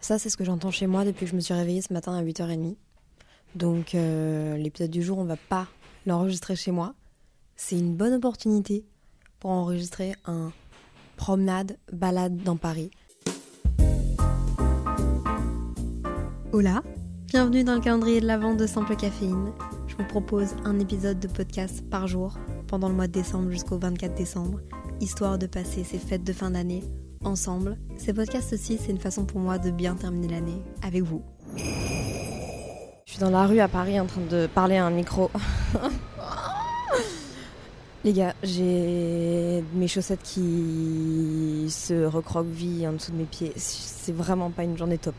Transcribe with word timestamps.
Ça, 0.00 0.18
c'est 0.18 0.30
ce 0.30 0.38
que 0.38 0.44
j'entends 0.44 0.70
chez 0.70 0.86
moi 0.86 1.04
depuis 1.04 1.26
que 1.26 1.30
je 1.30 1.36
me 1.36 1.40
suis 1.40 1.52
réveillée 1.52 1.82
ce 1.82 1.92
matin 1.92 2.14
à 2.14 2.22
8h30. 2.22 2.74
Donc, 3.54 3.94
euh, 3.94 4.56
l'épisode 4.56 4.90
du 4.90 5.02
jour, 5.02 5.18
on 5.18 5.24
va 5.24 5.36
pas 5.36 5.68
l'enregistrer 6.06 6.56
chez 6.56 6.70
moi. 6.70 6.94
C'est 7.54 7.78
une 7.78 7.94
bonne 7.94 8.14
opportunité 8.14 8.86
pour 9.40 9.50
enregistrer 9.50 10.14
un 10.24 10.52
promenade, 11.16 11.76
balade 11.92 12.38
dans 12.38 12.56
Paris. 12.56 12.90
Hola, 16.52 16.82
bienvenue 17.26 17.62
dans 17.62 17.74
le 17.74 17.80
calendrier 17.80 18.22
de 18.22 18.26
la 18.26 18.38
vente 18.38 18.56
de 18.56 18.66
Simple 18.66 18.96
Caféine. 18.96 19.52
Je 19.86 19.96
vous 19.96 20.06
propose 20.06 20.54
un 20.64 20.78
épisode 20.78 21.20
de 21.20 21.28
podcast 21.28 21.84
par 21.90 22.06
jour 22.06 22.38
pendant 22.68 22.88
le 22.88 22.94
mois 22.94 23.06
de 23.06 23.12
décembre 23.12 23.50
jusqu'au 23.50 23.78
24 23.78 24.14
décembre, 24.14 24.60
histoire 25.00 25.38
de 25.38 25.46
passer 25.46 25.84
ces 25.84 25.98
fêtes 25.98 26.24
de 26.24 26.32
fin 26.32 26.52
d'année 26.52 26.82
ensemble. 27.24 27.76
Ces 27.96 28.14
podcasts 28.14 28.52
aussi, 28.52 28.78
c'est 28.78 28.90
une 28.90 28.98
façon 28.98 29.24
pour 29.24 29.40
moi 29.40 29.58
de 29.58 29.70
bien 29.70 29.94
terminer 29.94 30.28
l'année 30.28 30.62
avec 30.82 31.02
vous. 31.02 31.22
Je 31.56 33.12
suis 33.12 33.20
dans 33.20 33.30
la 33.30 33.46
rue 33.46 33.60
à 33.60 33.68
Paris 33.68 34.00
en 34.00 34.06
train 34.06 34.22
de 34.22 34.46
parler 34.46 34.76
à 34.76 34.86
un 34.86 34.90
micro. 34.90 35.30
Les 38.04 38.14
gars, 38.14 38.34
j'ai 38.42 39.62
mes 39.74 39.86
chaussettes 39.86 40.22
qui 40.22 41.66
se 41.68 42.04
recroquevillent 42.04 42.88
en 42.88 42.94
dessous 42.94 43.12
de 43.12 43.18
mes 43.18 43.24
pieds. 43.24 43.52
C'est 43.56 44.14
vraiment 44.14 44.50
pas 44.50 44.64
une 44.64 44.78
journée 44.78 44.96
top. 44.96 45.14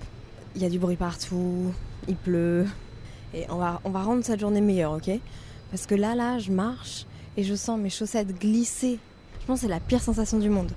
Il 0.56 0.64
y 0.64 0.66
a 0.66 0.70
du 0.70 0.80
bruit 0.80 0.96
partout, 0.96 1.72
il 2.08 2.16
pleut. 2.16 2.66
Et 3.36 3.46
on 3.50 3.58
va, 3.58 3.80
on 3.84 3.92
va 3.92 4.02
rendre 4.02 4.26
cette 4.26 4.40
journée 4.40 4.62
meilleure, 4.62 4.94
ok? 4.94 5.12
Parce 5.70 5.86
que 5.86 5.94
là, 5.94 6.16
là, 6.16 6.40
je 6.40 6.52
marche 6.52 7.06
et 7.38 7.44
je 7.44 7.54
sens 7.54 7.80
mes 7.80 7.92
chaussettes 7.92 8.40
glisser. 8.40 8.98
Je 9.42 9.46
pense 9.46 9.60
que 9.60 9.68
c'est 9.68 9.72
la 9.72 9.80
pire 9.80 10.02
sensation 10.02 10.40
du 10.40 10.50
monde. 10.50 10.72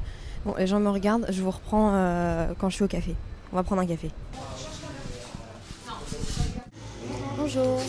Bon, 0.44 0.54
les 0.58 0.66
gens 0.66 0.78
me 0.78 0.90
regardent, 0.90 1.26
je 1.30 1.42
vous 1.42 1.50
reprends 1.50 1.92
euh, 1.94 2.52
quand 2.58 2.68
je 2.68 2.74
suis 2.74 2.84
au 2.84 2.88
café. 2.88 3.14
On 3.52 3.56
va 3.56 3.62
prendre 3.62 3.80
un 3.80 3.86
café. 3.86 4.10
Bonjour, 7.38 7.80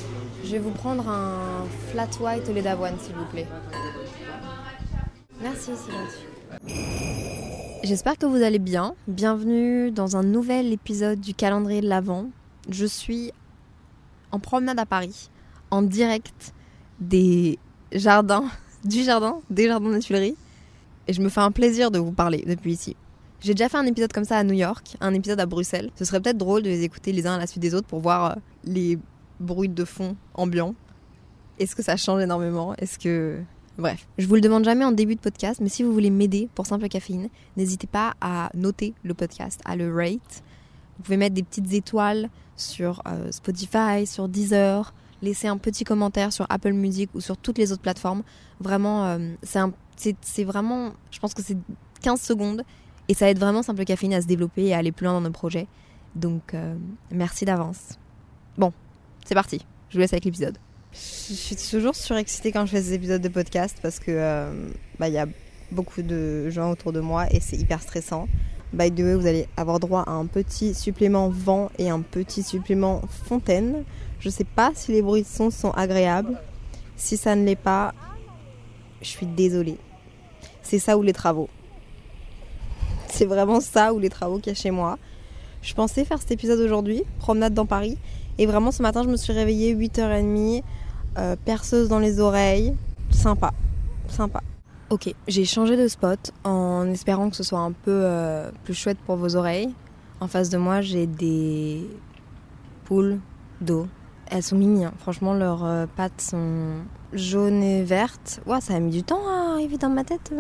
je 0.43 0.51
vais 0.51 0.59
vous 0.59 0.71
prendre 0.71 1.09
un 1.09 1.65
flat 1.91 2.07
white 2.21 2.47
au 2.49 2.53
lait 2.53 2.61
d'avoine, 2.61 2.95
s'il 2.99 3.15
vous 3.15 3.25
plaît. 3.25 3.47
Merci, 5.41 5.71
c'est 5.75 5.91
gentil. 5.91 6.95
J'espère 7.83 8.17
que 8.17 8.25
vous 8.25 8.41
allez 8.41 8.59
bien. 8.59 8.95
Bienvenue 9.07 9.91
dans 9.91 10.15
un 10.15 10.23
nouvel 10.23 10.71
épisode 10.71 11.19
du 11.19 11.33
calendrier 11.33 11.81
de 11.81 11.89
l'Avent. 11.89 12.29
Je 12.69 12.85
suis 12.85 13.33
en 14.31 14.39
promenade 14.39 14.79
à 14.79 14.85
Paris, 14.85 15.29
en 15.71 15.81
direct 15.81 16.53
des 17.01 17.59
jardins, 17.91 18.45
du 18.85 19.03
jardin, 19.03 19.41
des 19.49 19.67
jardins 19.67 19.91
des 19.91 19.99
Tuileries. 19.99 20.37
Et 21.07 21.13
je 21.13 21.21
me 21.21 21.29
fais 21.29 21.41
un 21.41 21.51
plaisir 21.51 21.91
de 21.91 21.99
vous 21.99 22.11
parler 22.11 22.43
depuis 22.47 22.73
ici. 22.73 22.95
J'ai 23.41 23.53
déjà 23.53 23.69
fait 23.69 23.77
un 23.77 23.85
épisode 23.85 24.11
comme 24.11 24.23
ça 24.23 24.37
à 24.37 24.43
New 24.43 24.53
York, 24.53 24.97
un 25.01 25.13
épisode 25.13 25.39
à 25.39 25.45
Bruxelles. 25.45 25.91
Ce 25.95 26.05
serait 26.05 26.19
peut-être 26.19 26.37
drôle 26.37 26.63
de 26.63 26.69
les 26.69 26.83
écouter 26.83 27.11
les 27.11 27.27
uns 27.27 27.35
à 27.35 27.37
la 27.37 27.47
suite 27.47 27.61
des 27.61 27.75
autres 27.75 27.87
pour 27.87 27.99
voir 27.99 28.31
euh, 28.31 28.35
les 28.63 28.97
bruits 29.39 29.69
de 29.69 29.85
fond 29.85 30.15
ambiants. 30.33 30.73
Est-ce 31.59 31.75
que 31.75 31.83
ça 31.83 31.95
change 31.95 32.21
énormément? 32.21 32.75
Est-ce 32.75 32.97
que 32.97 33.39
Bref, 33.77 34.07
je 34.17 34.25
vous 34.25 34.35
le 34.35 34.41
demande 34.41 34.63
jamais 34.63 34.85
en 34.85 34.94
début 34.94 35.15
de 35.15 35.19
podcast, 35.19 35.59
mais 35.61 35.67
si 35.67 35.83
vous 35.83 35.91
voulez 35.91 36.09
m'aider 36.09 36.47
pour 36.55 36.65
Simple 36.65 36.88
Caféine, 36.88 37.27
n'hésitez 37.57 37.88
pas 37.88 38.13
à 38.21 38.49
noter 38.53 38.94
le 39.03 39.13
podcast, 39.13 39.59
à 39.65 39.75
le 39.75 39.94
rate. 39.94 40.44
Vous 40.97 41.03
pouvez 41.03 41.17
mettre 41.17 41.35
des 41.35 41.44
petites 41.44 41.73
étoiles 41.73 42.29
sur 42.55 43.01
euh, 43.05 43.31
Spotify, 43.31 44.07
sur 44.07 44.29
Deezer, 44.29 44.94
laisser 45.21 45.49
un 45.49 45.57
petit 45.57 45.83
commentaire 45.83 46.31
sur 46.31 46.45
Apple 46.49 46.71
Music 46.71 47.09
ou 47.15 47.19
sur 47.19 47.35
toutes 47.35 47.57
les 47.57 47.73
autres 47.73 47.81
plateformes. 47.81 48.23
Vraiment, 48.61 49.05
euh, 49.07 49.17
c'est 49.44 49.59
vraiment, 50.44 50.94
je 51.11 51.19
pense 51.19 51.33
que 51.33 51.41
c'est 51.41 51.57
15 52.01 52.22
secondes 52.22 52.63
et 53.07 53.13
ça 53.13 53.29
aide 53.29 53.39
vraiment 53.39 53.63
Simple 53.63 53.83
Caféine 53.85 54.13
à 54.13 54.22
se 54.22 54.28
développer 54.28 54.66
et 54.66 54.73
à 54.73 54.78
aller 54.78 54.91
plus 54.91 55.06
loin 55.06 55.13
dans 55.13 55.22
nos 55.22 55.31
projets. 55.31 55.67
Donc, 56.16 56.53
euh, 56.53 56.75
merci 57.11 57.45
d'avance. 57.45 58.00
Bon, 58.57 58.72
c'est 59.25 59.35
parti. 59.35 59.66
Je 59.89 59.95
vous 59.95 60.01
laisse 60.01 60.13
avec 60.13 60.25
l'épisode. 60.25 60.57
Je 60.94 61.33
suis 61.33 61.56
toujours 61.56 61.95
surexcitée 61.95 62.51
quand 62.51 62.66
je 62.66 62.72
fais 62.72 62.81
ces 62.81 62.94
épisodes 62.94 63.22
de 63.22 63.28
podcast 63.28 63.78
parce 63.81 64.00
que 64.00 64.11
euh, 64.11 64.69
bah, 64.97 65.09
y 65.09 65.17
a 65.17 65.28
beaucoup 65.72 66.01
de 66.01 66.50
gens 66.50 66.72
autour 66.72 66.94
de 66.94 67.01
moi 67.01 67.25
et 67.31 67.39
c'est 67.41 67.57
hyper 67.57 67.81
stressant. 67.81 68.27
By 68.73 68.91
the 68.91 69.00
way, 69.00 69.16
vous 69.16 69.27
allez 69.27 69.47
avoir 69.57 69.79
droit 69.79 70.03
à 70.07 70.12
un 70.12 70.25
petit 70.25 70.73
supplément 70.73 71.29
vent 71.29 71.69
et 71.77 71.89
un 71.89 72.01
petit 72.01 72.44
supplément 72.44 73.01
fontaine. 73.09 73.83
Je 74.19 74.29
sais 74.29 74.44
pas 74.44 74.72
si 74.73 74.91
les 74.91 75.01
bruits 75.01 75.23
de 75.23 75.27
son 75.27 75.50
sont 75.50 75.72
agréables. 75.72 76.39
Si 76.95 77.17
ça 77.17 77.35
ne 77.35 77.45
l'est 77.45 77.56
pas, 77.56 77.94
je 79.05 79.11
suis 79.11 79.25
désolée. 79.25 79.77
C'est 80.63 80.79
ça 80.79 80.97
ou 80.97 81.03
les 81.03 81.13
travaux. 81.13 81.47
C'est 83.07 83.25
vraiment 83.25 83.61
ça 83.61 83.93
ou 83.93 83.99
les 83.99 84.09
travaux 84.09 84.39
qu'il 84.39 84.47
y 84.47 84.55
a 84.55 84.59
chez 84.59 84.71
moi. 84.71 84.97
Je 85.61 85.73
pensais 85.73 86.03
faire 86.05 86.19
cet 86.19 86.31
épisode 86.31 86.59
aujourd'hui, 86.59 87.03
promenade 87.19 87.53
dans 87.53 87.65
Paris. 87.65 87.97
Et 88.38 88.45
vraiment 88.45 88.71
ce 88.71 88.81
matin, 88.81 89.03
je 89.03 89.09
me 89.09 89.15
suis 89.15 89.31
réveillée 89.31 89.75
8h30 89.75 90.63
euh, 91.17 91.35
perceuse 91.45 91.88
dans 91.88 91.99
les 91.99 92.19
oreilles. 92.19 92.75
Sympa, 93.11 93.53
sympa. 94.07 94.41
Ok, 94.89 95.13
j'ai 95.27 95.45
changé 95.45 95.77
de 95.77 95.88
spot 95.88 96.31
en 96.44 96.89
espérant 96.89 97.29
que 97.29 97.35
ce 97.35 97.44
soit 97.44 97.59
un 97.59 97.71
peu 97.71 98.01
euh, 98.03 98.51
plus 98.63 98.73
chouette 98.73 98.97
pour 99.05 99.15
vos 99.17 99.35
oreilles. 99.35 99.73
En 100.19 100.27
face 100.27 100.49
de 100.49 100.57
moi, 100.57 100.81
j'ai 100.81 101.05
des 101.05 101.88
poules 102.85 103.19
d'eau. 103.61 103.88
Elles 104.27 104.44
sont 104.44 104.55
mimi, 104.55 104.83
franchement, 104.97 105.33
leurs 105.33 105.63
euh, 105.63 105.85
pattes 105.95 106.21
sont 106.21 106.79
jaunes 107.15 107.63
et. 107.63 107.85
Ouais, 108.45 108.61
ça 108.61 108.75
a 108.75 108.79
mis 108.79 108.91
du 108.91 109.03
temps 109.03 109.27
à 109.27 109.53
arriver 109.53 109.77
dans 109.77 109.89
ma 109.89 110.03
tête 110.03 110.31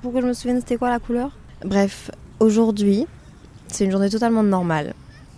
pour 0.00 0.12
que 0.12 0.20
je 0.20 0.26
me 0.26 0.32
souvienne 0.32 0.60
c'était 0.60 0.76
quoi 0.76 0.90
la 0.90 0.98
couleur. 0.98 1.30
Bref, 1.64 2.10
aujourd'hui, 2.40 3.06
c'est 3.68 3.84
une 3.84 3.90
journée 3.90 4.10
totalement 4.10 4.42
normale. 4.42 4.94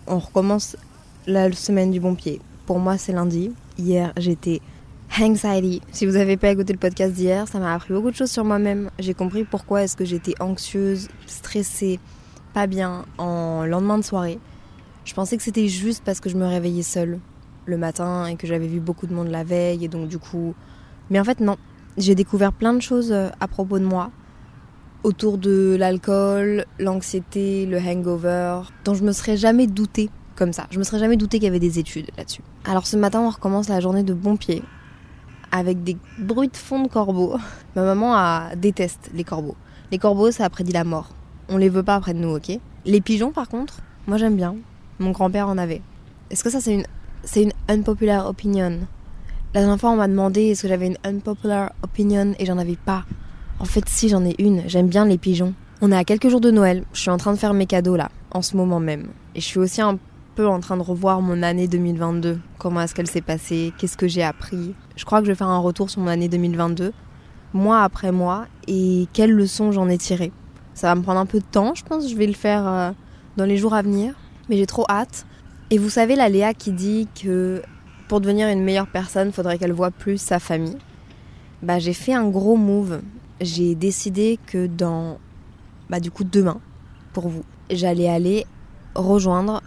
On 0.07 0.19
recommence 0.19 0.75
la 1.27 1.51
semaine 1.51 1.91
du 1.91 1.99
bon 1.99 2.15
pied. 2.15 2.41
Pour 2.65 2.79
moi, 2.79 2.97
c'est 2.97 3.13
lundi. 3.13 3.51
Hier, 3.77 4.11
j'étais 4.17 4.61
anxiety. 5.19 5.81
Si 5.91 6.05
vous 6.05 6.13
n'avez 6.13 6.37
pas 6.37 6.49
écouté 6.49 6.73
le 6.73 6.79
podcast 6.79 7.13
d'hier, 7.13 7.47
ça 7.47 7.59
m'a 7.59 7.73
appris 7.73 7.93
beaucoup 7.93 8.11
de 8.11 8.15
choses 8.15 8.31
sur 8.31 8.43
moi-même. 8.43 8.89
J'ai 8.99 9.13
compris 9.13 9.43
pourquoi 9.43 9.83
est-ce 9.83 9.95
que 9.95 10.05
j'étais 10.05 10.33
anxieuse, 10.39 11.07
stressée, 11.27 11.99
pas 12.53 12.67
bien 12.67 13.05
en 13.17 13.65
lendemain 13.65 13.97
de 13.97 14.03
soirée. 14.03 14.39
Je 15.03 15.13
pensais 15.13 15.37
que 15.37 15.43
c'était 15.43 15.67
juste 15.67 16.03
parce 16.03 16.19
que 16.19 16.29
je 16.29 16.37
me 16.37 16.47
réveillais 16.47 16.83
seule 16.83 17.19
le 17.65 17.77
matin 17.77 18.27
et 18.27 18.35
que 18.35 18.47
j'avais 18.47 18.67
vu 18.67 18.79
beaucoup 18.79 19.07
de 19.07 19.13
monde 19.13 19.29
la 19.29 19.43
veille 19.43 19.85
et 19.85 19.87
donc 19.87 20.07
du 20.07 20.17
coup... 20.17 20.53
Mais 21.09 21.19
en 21.19 21.23
fait 21.23 21.39
non, 21.39 21.57
j'ai 21.97 22.15
découvert 22.15 22.51
plein 22.51 22.73
de 22.73 22.81
choses 22.81 23.11
euh, 23.11 23.29
à 23.39 23.47
propos 23.47 23.79
de 23.79 23.85
moi, 23.85 24.11
autour 25.03 25.37
de 25.37 25.75
l'alcool, 25.77 26.65
l'anxiété, 26.79 27.65
le 27.65 27.77
hangover, 27.77 28.61
dont 28.83 28.95
je 28.95 29.03
me 29.03 29.11
serais 29.11 29.37
jamais 29.37 29.67
douté 29.67 30.09
comme 30.35 30.51
ça. 30.51 30.67
Je 30.71 30.79
me 30.79 30.83
serais 30.83 30.99
jamais 30.99 31.15
douté 31.15 31.37
qu'il 31.37 31.45
y 31.45 31.49
avait 31.49 31.59
des 31.59 31.79
études 31.79 32.07
là-dessus. 32.17 32.41
Alors 32.65 32.87
ce 32.87 32.97
matin, 32.97 33.21
on 33.21 33.29
recommence 33.29 33.69
la 33.69 33.79
journée 33.79 34.03
de 34.03 34.13
bon 34.13 34.35
pied 34.35 34.63
avec 35.51 35.83
des 35.83 35.95
bruits 36.19 36.49
de 36.49 36.57
fond 36.57 36.81
de 36.81 36.87
corbeaux. 36.87 37.37
Ma 37.75 37.83
maman 37.83 38.13
a... 38.15 38.55
déteste 38.55 39.11
les 39.13 39.23
corbeaux. 39.23 39.55
Les 39.91 39.99
corbeaux, 39.99 40.31
ça 40.31 40.45
a 40.45 40.49
prédit 40.49 40.73
la 40.73 40.83
mort. 40.83 41.09
On 41.47 41.57
les 41.57 41.69
veut 41.69 41.83
pas 41.83 41.99
près 41.99 42.13
de 42.13 42.19
nous, 42.19 42.35
ok? 42.35 42.59
Les 42.85 43.01
pigeons, 43.01 43.31
par 43.31 43.47
contre, 43.47 43.79
moi 44.07 44.17
j'aime 44.17 44.35
bien. 44.35 44.55
Mon 44.99 45.11
grand-père 45.11 45.47
en 45.47 45.57
avait. 45.57 45.81
Est-ce 46.31 46.43
que 46.43 46.49
ça, 46.49 46.59
c'est 46.59 46.73
une, 46.73 46.85
c'est 47.25 47.43
une 47.43 47.53
unpopular 47.67 48.27
opinion 48.27 48.79
La 49.53 49.61
dernière 49.61 49.79
fois, 49.79 49.89
on 49.91 49.95
m'a 49.95 50.07
demandé 50.07 50.51
est-ce 50.51 50.61
que 50.61 50.67
j'avais 50.67 50.87
une 50.87 50.97
unpopular 51.03 51.71
opinion 51.81 52.33
et 52.39 52.45
j'en 52.45 52.57
avais 52.57 52.77
pas. 52.77 53.03
En 53.59 53.65
fait, 53.65 53.87
si, 53.89 54.09
j'en 54.09 54.23
ai 54.23 54.35
une. 54.37 54.63
J'aime 54.67 54.87
bien 54.87 55.05
les 55.05 55.17
pigeons. 55.17 55.53
On 55.81 55.91
est 55.91 55.97
à 55.97 56.03
quelques 56.03 56.29
jours 56.29 56.41
de 56.41 56.51
Noël. 56.51 56.83
Je 56.93 57.01
suis 57.01 57.09
en 57.09 57.17
train 57.17 57.33
de 57.33 57.37
faire 57.37 57.53
mes 57.53 57.65
cadeaux 57.65 57.95
là, 57.95 58.09
en 58.31 58.41
ce 58.41 58.55
moment 58.55 58.79
même. 58.79 59.07
Et 59.33 59.41
je 59.41 59.45
suis 59.45 59.59
aussi 59.59 59.81
un 59.81 59.97
peu 60.35 60.47
en 60.47 60.59
train 60.59 60.77
de 60.77 60.83
revoir 60.83 61.21
mon 61.21 61.41
année 61.41 61.67
2022. 61.67 62.39
Comment 62.59 62.81
est-ce 62.81 62.93
qu'elle 62.93 63.07
s'est 63.07 63.21
passée? 63.21 63.73
Qu'est-ce 63.77 63.97
que 63.97 64.07
j'ai 64.07 64.23
appris? 64.23 64.75
Je 64.95 65.05
crois 65.05 65.19
que 65.19 65.25
je 65.25 65.31
vais 65.31 65.37
faire 65.37 65.47
un 65.47 65.59
retour 65.59 65.89
sur 65.89 66.01
mon 66.01 66.07
année 66.07 66.27
2022, 66.27 66.93
mois 67.53 67.81
après 67.81 68.11
mois, 68.11 68.45
et 68.67 69.07
quelles 69.13 69.31
leçons 69.31 69.71
j'en 69.71 69.89
ai 69.89 69.97
tirées? 69.97 70.31
Ça 70.73 70.87
va 70.87 70.95
me 70.95 71.01
prendre 71.01 71.19
un 71.19 71.25
peu 71.25 71.39
de 71.39 71.45
temps, 71.45 71.73
je 71.73 71.83
pense. 71.83 72.09
Je 72.09 72.15
vais 72.15 72.27
le 72.27 72.33
faire 72.33 72.67
euh, 72.67 72.91
dans 73.37 73.45
les 73.45 73.57
jours 73.57 73.73
à 73.73 73.81
venir, 73.81 74.13
mais 74.49 74.57
j'ai 74.57 74.65
trop 74.65 74.85
hâte. 74.89 75.25
Et 75.71 75.79
vous 75.79 75.89
savez, 75.89 76.15
la 76.15 76.29
Léa 76.29 76.53
qui 76.53 76.71
dit 76.71 77.07
que 77.19 77.63
pour 78.07 78.21
devenir 78.21 78.47
une 78.49 78.63
meilleure 78.63 78.87
personne, 78.87 79.31
faudrait 79.31 79.57
qu'elle 79.57 79.73
voit 79.73 79.89
plus 79.89 80.19
sa 80.19 80.37
famille. 80.37 80.77
Bah, 81.63 81.79
j'ai 81.79 81.93
fait 81.93 82.13
un 82.13 82.29
gros 82.29 82.55
move. 82.55 83.01
j'ai 83.41 83.73
décidé 83.73 84.39
que 84.45 84.67
dans, 84.67 85.17
bah 85.89 85.99
du 85.99 86.11
coup 86.11 86.23
demain, 86.23 86.59
pour 87.13 87.29
vous, 87.29 87.43
j'allais 87.71 88.07
aller 88.07 88.45
rejoindre 88.93 89.63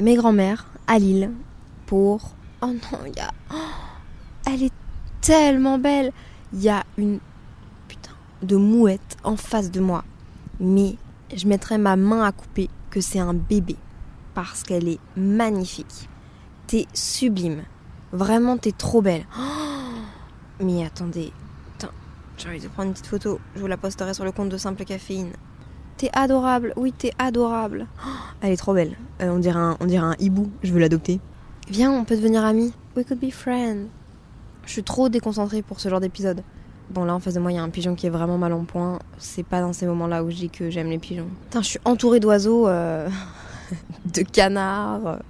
mes 0.00 0.16
grands-mères 0.16 0.66
à 0.86 0.98
Lille 0.98 1.30
pour... 1.84 2.34
Oh 2.62 2.68
non, 2.68 2.98
il 3.06 3.14
y 3.14 3.20
a... 3.20 3.30
Oh, 3.52 3.56
elle 4.46 4.62
est 4.62 4.72
tellement 5.20 5.78
belle. 5.78 6.12
Il 6.54 6.62
y 6.62 6.70
a 6.70 6.82
une 6.96 7.18
putain 7.88 8.12
de 8.42 8.56
mouette 8.56 9.18
en 9.22 9.36
face 9.36 9.70
de 9.70 9.80
moi. 9.80 10.02
Mais 10.60 10.96
je 11.34 11.46
mettrai 11.46 11.76
ma 11.76 11.96
main 11.96 12.22
à 12.24 12.32
couper 12.32 12.70
que 12.88 13.02
c'est 13.02 13.18
un 13.18 13.34
bébé 13.34 13.76
parce 14.36 14.62
qu'elle 14.62 14.86
est 14.86 15.00
magnifique. 15.16 16.10
T'es 16.66 16.86
sublime. 16.92 17.62
Vraiment, 18.12 18.58
t'es 18.58 18.70
trop 18.70 19.00
belle. 19.00 19.26
Mais 20.60 20.84
attendez, 20.84 21.32
j'ai 22.36 22.48
envie 22.50 22.60
de 22.60 22.68
prendre 22.68 22.88
une 22.88 22.92
petite 22.92 23.06
photo. 23.06 23.40
Je 23.54 23.60
vous 23.60 23.66
la 23.66 23.78
posterai 23.78 24.12
sur 24.12 24.24
le 24.24 24.30
compte 24.30 24.50
de 24.50 24.58
Simple 24.58 24.84
Caféine. 24.84 25.32
T'es 25.96 26.10
adorable, 26.12 26.74
oui, 26.76 26.92
t'es 26.92 27.12
adorable. 27.18 27.86
Elle 28.42 28.52
est 28.52 28.58
trop 28.58 28.74
belle. 28.74 28.94
Euh, 29.22 29.30
on, 29.30 29.38
dirait 29.38 29.58
un, 29.58 29.78
on 29.80 29.86
dirait 29.86 30.04
un 30.04 30.14
hibou, 30.18 30.50
je 30.62 30.70
veux 30.70 30.80
l'adopter. 30.80 31.18
Viens, 31.70 31.90
on 31.90 32.04
peut 32.04 32.14
devenir 32.14 32.44
amis. 32.44 32.74
We 32.94 33.06
could 33.06 33.18
be 33.18 33.30
friends. 33.30 33.86
Je 34.66 34.72
suis 34.72 34.82
trop 34.84 35.08
déconcentrée 35.08 35.62
pour 35.62 35.80
ce 35.80 35.88
genre 35.88 36.00
d'épisode. 36.00 36.42
Bon, 36.90 37.04
là 37.04 37.14
en 37.14 37.20
face 37.20 37.34
de 37.34 37.40
moi, 37.40 37.52
il 37.52 37.54
y 37.54 37.58
a 37.58 37.62
un 37.62 37.70
pigeon 37.70 37.94
qui 37.94 38.06
est 38.06 38.10
vraiment 38.10 38.36
mal 38.36 38.52
en 38.52 38.64
point. 38.64 38.98
C'est 39.16 39.42
pas 39.46 39.62
dans 39.62 39.72
ces 39.72 39.86
moments-là 39.86 40.22
où 40.22 40.30
je 40.30 40.36
dis 40.36 40.50
que 40.50 40.68
j'aime 40.68 40.90
les 40.90 40.98
pigeons. 40.98 41.28
Putain, 41.44 41.62
je 41.62 41.68
suis 41.68 41.80
entourée 41.86 42.20
d'oiseaux, 42.20 42.68
euh, 42.68 43.08
de 44.14 44.22
canards. 44.22 45.20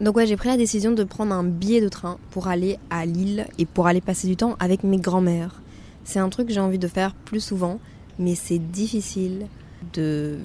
Donc, 0.00 0.16
ouais, 0.16 0.26
j'ai 0.26 0.36
pris 0.36 0.48
la 0.48 0.56
décision 0.56 0.92
de 0.92 1.04
prendre 1.04 1.34
un 1.34 1.44
billet 1.44 1.80
de 1.80 1.88
train 1.88 2.18
pour 2.30 2.48
aller 2.48 2.78
à 2.90 3.06
Lille 3.06 3.46
et 3.58 3.66
pour 3.66 3.86
aller 3.86 4.00
passer 4.00 4.26
du 4.26 4.36
temps 4.36 4.56
avec 4.58 4.82
mes 4.84 4.98
grands-mères. 4.98 5.62
C'est 6.04 6.18
un 6.18 6.28
truc 6.28 6.48
que 6.48 6.54
j'ai 6.54 6.60
envie 6.60 6.78
de 6.78 6.88
faire 6.88 7.14
plus 7.14 7.40
souvent, 7.40 7.78
mais 8.18 8.34
c'est 8.34 8.58
difficile 8.58 9.46
de 9.92 10.38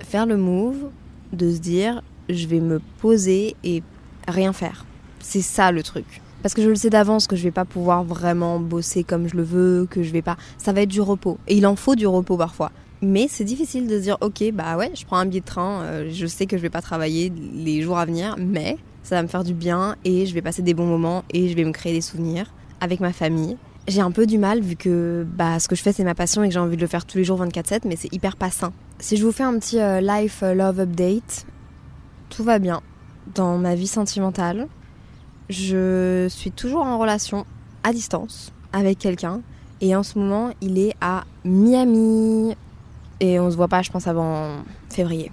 faire 0.00 0.26
le 0.26 0.36
move, 0.36 0.90
de 1.32 1.52
se 1.52 1.58
dire 1.58 2.02
je 2.28 2.46
vais 2.46 2.60
me 2.60 2.80
poser 3.00 3.56
et 3.64 3.82
rien 4.26 4.52
faire. 4.52 4.84
C'est 5.20 5.42
ça 5.42 5.72
le 5.72 5.82
truc. 5.82 6.20
Parce 6.42 6.54
que 6.54 6.62
je 6.62 6.68
le 6.68 6.74
sais 6.74 6.90
d'avance 6.90 7.26
que 7.26 7.36
je 7.36 7.42
vais 7.42 7.50
pas 7.50 7.64
pouvoir 7.64 8.02
vraiment 8.02 8.58
bosser 8.58 9.04
comme 9.04 9.28
je 9.28 9.36
le 9.36 9.42
veux, 9.42 9.86
que 9.90 10.02
je 10.02 10.10
vais 10.10 10.22
pas. 10.22 10.36
Ça 10.56 10.72
va 10.72 10.82
être 10.82 10.88
du 10.88 11.00
repos. 11.00 11.38
Et 11.46 11.56
il 11.56 11.66
en 11.66 11.76
faut 11.76 11.96
du 11.96 12.06
repos 12.06 12.36
parfois. 12.36 12.72
Mais 13.02 13.28
c'est 13.28 13.44
difficile 13.44 13.86
de 13.86 13.98
dire 13.98 14.18
ok, 14.20 14.50
bah 14.52 14.76
ouais, 14.76 14.90
je 14.94 15.04
prends 15.06 15.16
un 15.16 15.26
billet 15.26 15.40
de 15.40 15.46
train, 15.46 15.82
euh, 15.82 16.10
je 16.12 16.26
sais 16.26 16.46
que 16.46 16.56
je 16.56 16.62
vais 16.62 16.70
pas 16.70 16.82
travailler 16.82 17.32
les 17.54 17.80
jours 17.80 17.98
à 17.98 18.04
venir, 18.04 18.36
mais 18.38 18.76
ça 19.02 19.16
va 19.16 19.22
me 19.22 19.28
faire 19.28 19.44
du 19.44 19.54
bien 19.54 19.96
et 20.04 20.26
je 20.26 20.34
vais 20.34 20.42
passer 20.42 20.62
des 20.62 20.74
bons 20.74 20.86
moments 20.86 21.24
et 21.32 21.48
je 21.48 21.56
vais 21.56 21.64
me 21.64 21.72
créer 21.72 21.94
des 21.94 22.02
souvenirs 22.02 22.52
avec 22.80 23.00
ma 23.00 23.12
famille 23.12 23.56
j'ai 23.88 24.00
un 24.00 24.10
peu 24.10 24.26
du 24.26 24.38
mal 24.38 24.60
vu 24.60 24.76
que 24.76 25.26
bah, 25.28 25.58
ce 25.58 25.68
que 25.68 25.74
je 25.74 25.82
fais 25.82 25.92
c'est 25.92 26.04
ma 26.04 26.14
passion 26.14 26.42
et 26.42 26.48
que 26.48 26.54
j'ai 26.54 26.60
envie 26.60 26.76
de 26.76 26.80
le 26.80 26.86
faire 26.86 27.04
tous 27.04 27.18
les 27.18 27.24
jours 27.24 27.42
24/7 27.42 27.80
mais 27.84 27.96
c'est 27.96 28.12
hyper 28.12 28.36
pas 28.36 28.50
sain. 28.50 28.72
Si 28.98 29.16
je 29.16 29.24
vous 29.24 29.32
fais 29.32 29.42
un 29.42 29.58
petit 29.58 29.80
euh, 29.80 30.00
life 30.00 30.42
euh, 30.42 30.54
love 30.54 30.80
update, 30.80 31.46
tout 32.28 32.44
va 32.44 32.58
bien 32.58 32.80
dans 33.34 33.58
ma 33.58 33.74
vie 33.74 33.86
sentimentale. 33.86 34.68
Je 35.48 36.26
suis 36.28 36.52
toujours 36.52 36.82
en 36.82 36.98
relation 36.98 37.44
à 37.82 37.92
distance 37.92 38.52
avec 38.72 38.98
quelqu'un 38.98 39.40
et 39.80 39.96
en 39.96 40.02
ce 40.02 40.18
moment 40.18 40.50
il 40.60 40.78
est 40.78 40.94
à 41.00 41.24
Miami 41.44 42.54
et 43.20 43.38
on 43.38 43.50
se 43.50 43.56
voit 43.56 43.68
pas 43.68 43.82
je 43.82 43.90
pense 43.90 44.06
avant 44.06 44.62
février. 44.88 45.30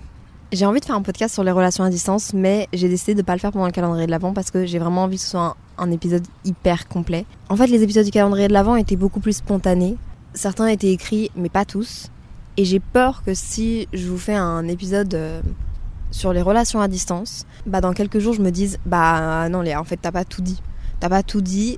J'ai 0.54 0.66
envie 0.66 0.80
de 0.80 0.86
faire 0.86 0.96
un 0.96 1.02
podcast 1.02 1.34
sur 1.34 1.44
les 1.44 1.52
relations 1.52 1.84
à 1.84 1.90
distance, 1.90 2.34
mais 2.34 2.70
j'ai 2.72 2.88
décidé 2.88 3.14
de 3.14 3.20
ne 3.20 3.26
pas 3.26 3.34
le 3.34 3.40
faire 3.40 3.52
pendant 3.52 3.66
le 3.66 3.74
calendrier 3.74 4.06
de 4.06 4.12
l'Avent 4.12 4.32
parce 4.32 4.50
que 4.50 4.66
j'ai 4.66 4.80
vraiment 4.80 5.04
envie 5.04 5.18
que 5.18 5.24
ce 5.24 5.32
soit 5.32 5.58
un, 5.78 5.92
épisode 5.92 6.26
hyper 6.46 6.88
complet. 6.88 7.26
En 7.50 7.58
fait, 7.58 7.68
les 7.68 7.84
épisodes 7.84 8.06
du 8.06 8.12
calendrier 8.12 8.48
de 8.48 8.54
l'Avent 8.54 8.78
étaient 8.78 8.96
beaucoup 8.96 9.20
plus 9.20 9.34
spontanés. 9.34 9.98
Certains 10.34 10.68
étaient 10.68 10.92
écrits, 10.92 11.32
mais 11.36 11.50
pas 11.50 11.66
tous. 11.66 12.12
Et 12.56 12.64
j'ai 12.64 12.80
peur 12.80 13.24
que 13.26 13.34
si 13.34 13.90
je 13.92 14.08
vous 14.08 14.18
fais 14.18 14.36
un 14.36 14.70
épisode 14.70 15.14
euh, 15.16 15.42
sur 16.12 16.32
les 16.32 16.42
relations 16.42 16.80
à 16.80 16.88
distance, 16.88 17.46
bah 17.66 17.82
dans 17.82 17.92
quelques 17.92 18.20
jours 18.20 18.34
je 18.34 18.42
me 18.42 18.50
dise 18.50 18.80
bah 18.86 19.50
non 19.50 19.62
Léa, 19.62 19.82
en 19.82 19.84
fait 19.84 19.98
t'as 19.98 20.14
pas 20.14 20.24
tout 20.24 20.42
dit. 20.42 20.62
T'as 21.02 21.10
pas 21.10 21.24
tout 21.24 21.42
dit, 21.42 21.78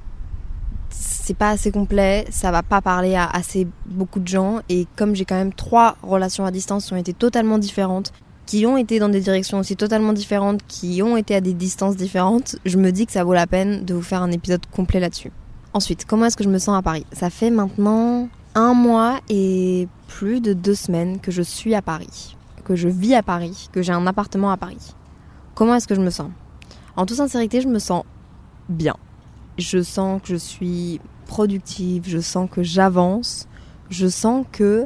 c'est 0.90 1.36
pas 1.36 1.50
assez 1.50 1.72
complet, 1.72 2.26
ça 2.32 2.52
va 2.52 2.64
pas 2.64 2.82
parler 2.82 3.16
à 3.16 3.26
assez 3.26 3.68
beaucoup 3.86 4.20
de 4.20 4.28
gens 4.28 4.60
et 4.70 4.88
comme 4.96 5.16
j'ai 5.16 5.26
quand 5.26 5.36
même 5.36 5.54
trois 5.54 5.98
relations 6.04 6.46
à 6.46 6.52
distance 6.52 6.88
qui 6.88 6.94
ont 6.94 6.98
été 6.98 7.14
totalement 7.14 7.58
différentes, 7.58 8.12
qui 8.46 8.66
ont 8.66 8.78
été 8.78 9.00
dans 9.00 9.10
des 9.10 9.22
directions 9.22 9.60
aussi 9.60 9.76
totalement 9.76 10.14
différentes, 10.14 10.62
qui 10.68 11.02
ont 11.04 11.18
été 11.18 11.36
à 11.36 11.42
des 11.42 11.54
distances 11.54 11.96
différentes, 11.96 12.56
je 12.66 12.78
me 12.78 12.92
dis 12.92 13.06
que 13.06 13.12
ça 13.12 13.24
vaut 13.24 13.34
la 13.34 13.46
peine 13.46 13.86
de 13.86 13.94
vous 13.94 14.02
faire 14.02 14.24
un 14.24 14.32
épisode 14.32 14.66
complet 14.72 15.00
là-dessus. 15.00 15.32
Ensuite, 15.74 16.06
comment 16.06 16.26
est-ce 16.26 16.36
que 16.36 16.44
je 16.44 16.50
me 16.50 16.58
sens 16.58 16.76
à 16.76 16.82
Paris? 16.82 17.06
Ça 17.12 17.30
fait 17.30 17.52
maintenant 17.52 18.28
un 18.56 18.74
mois 18.74 19.20
et 19.30 19.88
plus 20.08 20.42
de 20.42 20.54
deux 20.54 20.74
semaines 20.74 21.20
que 21.20 21.30
je 21.30 21.44
suis 21.44 21.76
à 21.76 21.84
Paris, 21.84 22.36
que 22.66 22.76
je 22.76 22.90
vis 22.90 23.14
à 23.14 23.22
Paris, 23.22 23.70
que 23.72 23.84
j'ai 23.84 23.94
un 23.94 24.08
appartement 24.08 24.50
à 24.50 24.58
Paris. 24.58 24.96
Comment 25.54 25.76
est-ce 25.76 25.88
que 25.88 25.94
je 25.96 26.02
me 26.02 26.10
sens? 26.10 26.32
En 26.96 27.06
toute 27.06 27.18
sincérité, 27.18 27.62
je 27.62 27.68
me 27.68 27.78
sens 27.80 28.04
bien. 28.68 28.96
Je 29.60 29.84
sens 29.84 30.22
que 30.22 30.30
je 30.30 30.36
suis 30.36 31.02
productive, 31.28 32.04
je 32.08 32.20
sens 32.20 32.50
que 32.50 32.64
j'avance, 32.64 33.48
je 33.90 34.08
sens 34.08 34.46
que 34.52 34.86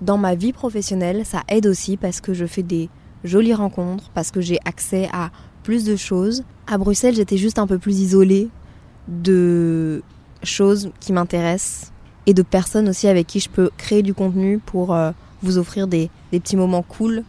dans 0.00 0.18
ma 0.18 0.34
vie 0.34 0.52
professionnelle, 0.52 1.24
ça 1.24 1.42
aide 1.48 1.66
aussi 1.66 1.96
parce 1.96 2.20
que 2.20 2.34
je 2.34 2.44
fais 2.44 2.64
des 2.64 2.90
jolies 3.22 3.54
rencontres, 3.54 4.10
parce 4.12 4.32
que 4.32 4.40
j'ai 4.40 4.58
accès 4.64 5.08
à 5.12 5.30
plus 5.62 5.84
de 5.84 5.94
choses. 5.94 6.42
À 6.66 6.78
Bruxelles, 6.78 7.14
j'étais 7.14 7.36
juste 7.36 7.60
un 7.60 7.68
peu 7.68 7.78
plus 7.78 8.00
isolée 8.00 8.48
de 9.06 10.02
choses 10.42 10.90
qui 10.98 11.12
m'intéressent 11.12 11.92
et 12.26 12.34
de 12.34 12.42
personnes 12.42 12.88
aussi 12.88 13.06
avec 13.06 13.28
qui 13.28 13.38
je 13.38 13.48
peux 13.48 13.70
créer 13.76 14.02
du 14.02 14.14
contenu 14.14 14.58
pour 14.58 14.92
euh, 14.92 15.12
vous 15.42 15.58
offrir 15.58 15.86
des, 15.86 16.10
petits 16.32 16.56
moments 16.56 16.82
cool 16.82 17.22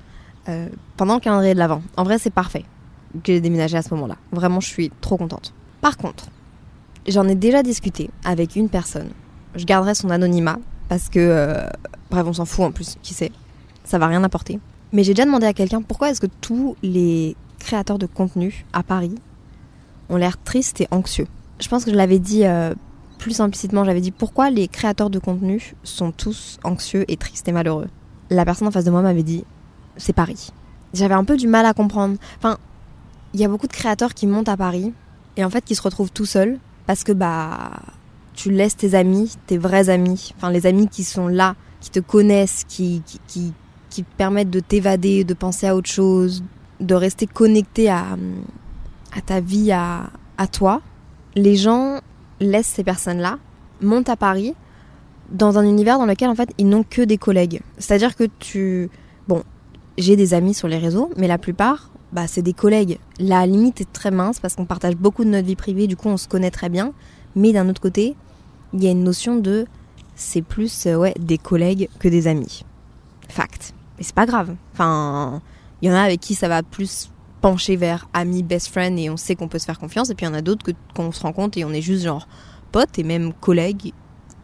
euh, 0.50 0.68
pendant 0.98 1.16
le 1.16 1.20
calendrier 1.20 1.54
de 1.54 1.60
l'Avent. 1.60 1.84
En 1.98 2.04
vrai, 2.04 2.18
c'est 2.18 2.34
parfait 2.34 2.66
que 3.24 3.32
j'ai 3.32 3.42
déménagé 3.42 3.78
à 3.78 3.84
ce 3.84 3.94
moment-là. 3.94 4.18
Vraiment, 4.32 4.60
je 4.60 4.68
suis 4.68 4.92
trop 5.02 5.18
contente. 5.18 5.54
Par 5.82 5.98
contre, 5.98 6.28
j'en 7.08 7.28
ai 7.28 7.36
déjà 7.36 7.64
discuté 7.64 8.10
avec 8.24 8.56
une 8.56 8.70
personne. 8.70 9.10
Je 9.56 9.66
garderai 9.66 9.96
son 9.96 10.10
anonymat 10.10 10.60
parce 10.90 11.10
que 11.10 11.20
euh, 11.20 11.68
Bref, 12.14 12.28
on 12.28 12.34
s'en 12.34 12.46
fout 12.46 12.64
en 12.64 12.72
plus, 12.72 12.98
qui 13.02 13.16
sait. 13.16 13.32
Ça 13.86 13.98
va 13.98 14.06
rien 14.06 14.24
apporter. 14.24 14.60
Mais 14.92 15.04
j'ai 15.04 15.16
déjà 15.16 15.26
demandé 15.26 15.48
à 15.48 15.54
quelqu'un 15.54 15.82
pourquoi 15.82 16.12
est-ce 16.12 16.22
que 16.22 16.28
tous 16.42 16.76
les 16.84 17.36
créateurs 17.58 17.98
de 17.98 18.06
contenu 18.06 18.68
à 18.72 18.84
Paris 18.84 19.16
ont 20.10 20.18
l'air 20.18 20.38
tristes 20.44 20.80
et 20.80 20.88
anxieux? 20.92 21.26
Je 21.60 21.68
pense 21.70 21.86
que 21.86 21.90
je 21.90 21.96
l'avais 21.96 22.20
dit 22.20 22.46
euh, 22.46 22.76
plus 23.18 23.40
implicitement, 23.40 23.84
j'avais 23.84 24.00
dit 24.00 24.12
pourquoi 24.12 24.52
les 24.52 24.68
créateurs 24.68 25.10
de 25.10 25.18
contenu 25.18 25.74
sont 25.84 26.12
tous 26.12 26.60
anxieux 26.64 27.04
et 27.08 27.18
tristes 27.18 27.48
et 27.48 27.52
malheureux? 27.52 27.88
La 28.30 28.46
personne 28.46 28.68
en 28.68 28.72
face 28.72 28.86
de 28.86 28.92
moi 28.92 29.02
m'avait 29.02 29.24
dit 29.24 29.44
c'est 29.98 30.14
Paris. 30.14 30.50
J'avais 30.94 31.16
un 31.16 31.24
peu 31.24 31.36
du 31.36 31.48
mal 31.48 31.66
à 31.66 31.74
comprendre. 31.74 32.18
Enfin, 32.38 32.60
il 33.34 33.40
y 33.40 33.44
a 33.44 33.48
beaucoup 33.48 33.66
de 33.66 33.74
créateurs 33.74 34.14
qui 34.14 34.28
montent 34.28 34.50
à 34.50 34.58
Paris 34.58 34.94
et 35.36 35.44
en 35.44 35.50
fait 35.50 35.66
qui 35.66 35.74
se 35.74 35.82
retrouvent 35.82 36.12
tout 36.12 36.28
seuls 36.28 36.60
parce 36.86 37.04
que 37.04 37.12
bah 37.12 37.72
tu 38.34 38.52
laisses 38.52 38.76
tes 38.76 38.96
amis, 38.96 39.36
tes 39.48 39.58
vrais 39.58 39.90
amis, 39.90 40.34
enfin 40.38 40.50
les 40.50 40.66
amis 40.66 40.88
qui 40.88 41.04
sont 41.04 41.28
là 41.28 41.56
qui 41.84 41.90
te 41.92 42.00
connaissent, 42.00 42.64
qui, 42.68 43.04
qui, 43.28 43.54
qui, 43.90 44.04
permettent 44.04 44.50
de 44.50 44.62
t'évader, 44.62 45.26
de 45.26 45.34
penser 45.34 45.68
à 45.68 45.76
autre 45.76 45.90
chose, 45.90 46.44
de 46.80 46.96
rester 46.96 47.28
connecté 47.28 47.90
à, 47.90 48.18
à 49.16 49.22
ta 49.22 49.42
vie, 49.42 49.72
à, 49.74 50.10
à 50.38 50.48
toi. 50.48 50.82
Les 51.36 51.58
gens 51.58 52.00
laissent 52.40 52.68
ces 52.68 52.86
personnes-là, 52.86 53.38
montent 53.82 54.10
à 54.10 54.16
Paris, 54.16 54.56
dans 55.30 55.58
un 55.58 55.64
univers 55.64 56.00
dans 56.00 56.06
lequel 56.06 56.30
en 56.30 56.36
fait 56.36 56.52
ils 56.58 56.68
n'ont 56.68 56.84
que 56.84 57.02
des 57.02 57.18
collègues. 57.18 57.62
C'est-à-dire 57.78 58.16
que 58.16 58.24
tu... 58.40 58.90
Bon, 59.28 59.44
j'ai 59.98 60.16
des 60.16 60.34
amis 60.34 60.54
sur 60.54 60.70
les 60.70 60.78
réseaux, 60.78 61.12
mais 61.18 61.28
la 61.28 61.38
plupart, 61.38 61.92
bah, 62.14 62.28
c'est 62.28 62.42
des 62.42 62.54
collègues. 62.54 63.00
La 63.20 63.46
limite 63.46 63.82
est 63.82 63.92
très 63.92 64.12
mince 64.12 64.40
parce 64.40 64.56
qu'on 64.56 64.66
partage 64.66 64.96
beaucoup 64.96 65.24
de 65.24 65.30
notre 65.30 65.48
vie 65.48 65.56
privée, 65.56 65.88
du 65.88 65.98
coup 65.98 66.10
on 66.10 66.18
se 66.18 66.28
connaît 66.28 66.52
très 66.52 66.70
bien. 66.70 66.94
Mais 67.36 67.52
d'un 67.52 67.68
autre 67.68 67.82
côté, 67.82 68.16
il 68.74 68.84
y 68.84 68.88
a 68.88 68.92
une 68.92 69.04
notion 69.04 69.36
de 69.36 69.66
c'est 70.16 70.44
plus 70.44 70.86
euh, 70.86 70.96
ouais, 70.96 71.16
des 71.20 71.40
collègues 71.40 71.90
que 72.00 72.08
des 72.08 72.28
amis. 72.28 72.64
Fact. 73.28 73.74
Mais 73.98 74.04
c'est 74.04 74.16
pas 74.16 74.28
grave. 74.28 74.56
Enfin, 74.74 75.42
il 75.82 75.90
y 75.90 75.92
en 75.92 75.96
a 75.96 76.02
avec 76.02 76.20
qui 76.20 76.36
ça 76.36 76.48
va 76.48 76.62
plus 76.62 77.10
pencher 77.42 77.76
vers 77.76 78.08
amis, 78.14 78.44
best 78.44 78.68
friend 78.68 78.98
et 79.00 79.10
on 79.10 79.18
sait 79.18 79.36
qu'on 79.36 79.48
peut 79.48 79.60
se 79.60 79.66
faire 79.66 79.80
confiance. 79.80 80.10
Et 80.12 80.16
puis 80.16 80.26
il 80.26 80.30
y 80.30 80.32
en 80.32 80.36
a 80.36 80.42
d'autres 80.42 80.72
qu'on 80.94 81.12
se 81.12 81.22
rend 81.22 81.34
compte 81.34 81.58
et 81.58 81.66
on 81.66 81.72
est 81.72 81.82
juste 81.82 82.04
genre 82.04 82.28
potes 82.72 83.00
et 83.00 83.04
même 83.04 83.34
collègues, 83.34 83.92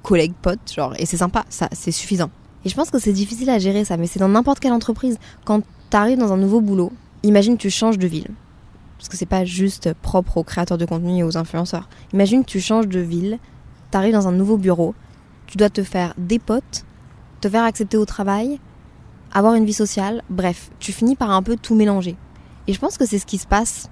collègues 0.02 0.34
potes, 0.42 0.74
genre. 0.74 0.94
Et 0.98 1.06
c'est 1.06 1.18
sympa, 1.18 1.46
ça, 1.50 1.70
c'est 1.72 1.92
suffisant. 1.92 2.32
Et 2.66 2.70
je 2.70 2.76
pense 2.76 2.90
que 2.90 3.00
c'est 3.00 3.14
difficile 3.14 3.50
à 3.50 3.60
gérer 3.60 3.86
ça, 3.86 3.96
mais 3.96 4.08
c'est 4.08 4.20
dans 4.20 4.28
n'importe 4.28 4.60
quelle 4.60 4.74
entreprise. 4.74 5.18
Quand 5.46 5.62
t'arrives 5.90 6.18
dans 6.18 6.34
un 6.34 6.38
nouveau 6.38 6.62
boulot, 6.62 6.92
imagine 7.24 7.58
tu 7.58 7.70
changes 7.70 7.98
de 7.98 8.08
ville. 8.08 8.28
Parce 8.98 9.10
que 9.10 9.18
c'est 9.18 9.26
pas 9.26 9.46
juste 9.46 9.94
propre 10.02 10.38
aux 10.38 10.44
créateurs 10.44 10.78
de 10.78 10.86
contenu 10.86 11.20
et 11.20 11.24
aux 11.24 11.38
influenceurs. 11.38 11.88
Imagine 12.14 12.44
tu 12.44 12.60
changes 12.60 12.88
de 12.88 13.00
ville, 13.00 13.40
t'arrives 13.92 14.14
dans 14.14 14.28
un 14.28 14.34
nouveau 14.34 14.58
bureau, 14.58 14.94
tu 15.48 15.58
dois 15.58 15.70
te 15.70 15.84
faire 15.84 16.14
des 16.18 16.38
potes, 16.38 16.86
te 17.40 17.50
faire 17.50 17.64
accepter 17.64 17.98
au 17.98 18.06
travail, 18.06 18.60
avoir 19.32 19.54
une 19.54 19.66
vie 19.66 19.74
sociale, 19.74 20.22
bref, 20.30 20.70
tu 20.80 20.92
finis 20.92 21.16
par 21.16 21.32
un 21.32 21.42
peu 21.42 21.56
tout 21.56 21.76
mélanger. 21.76 22.18
Et 22.68 22.74
je 22.74 22.80
pense 22.80 22.98
que 22.98 23.06
c'est 23.06 23.20
ce 23.20 23.26
qui 23.26 23.38
se 23.38 23.48
passe 23.48 23.90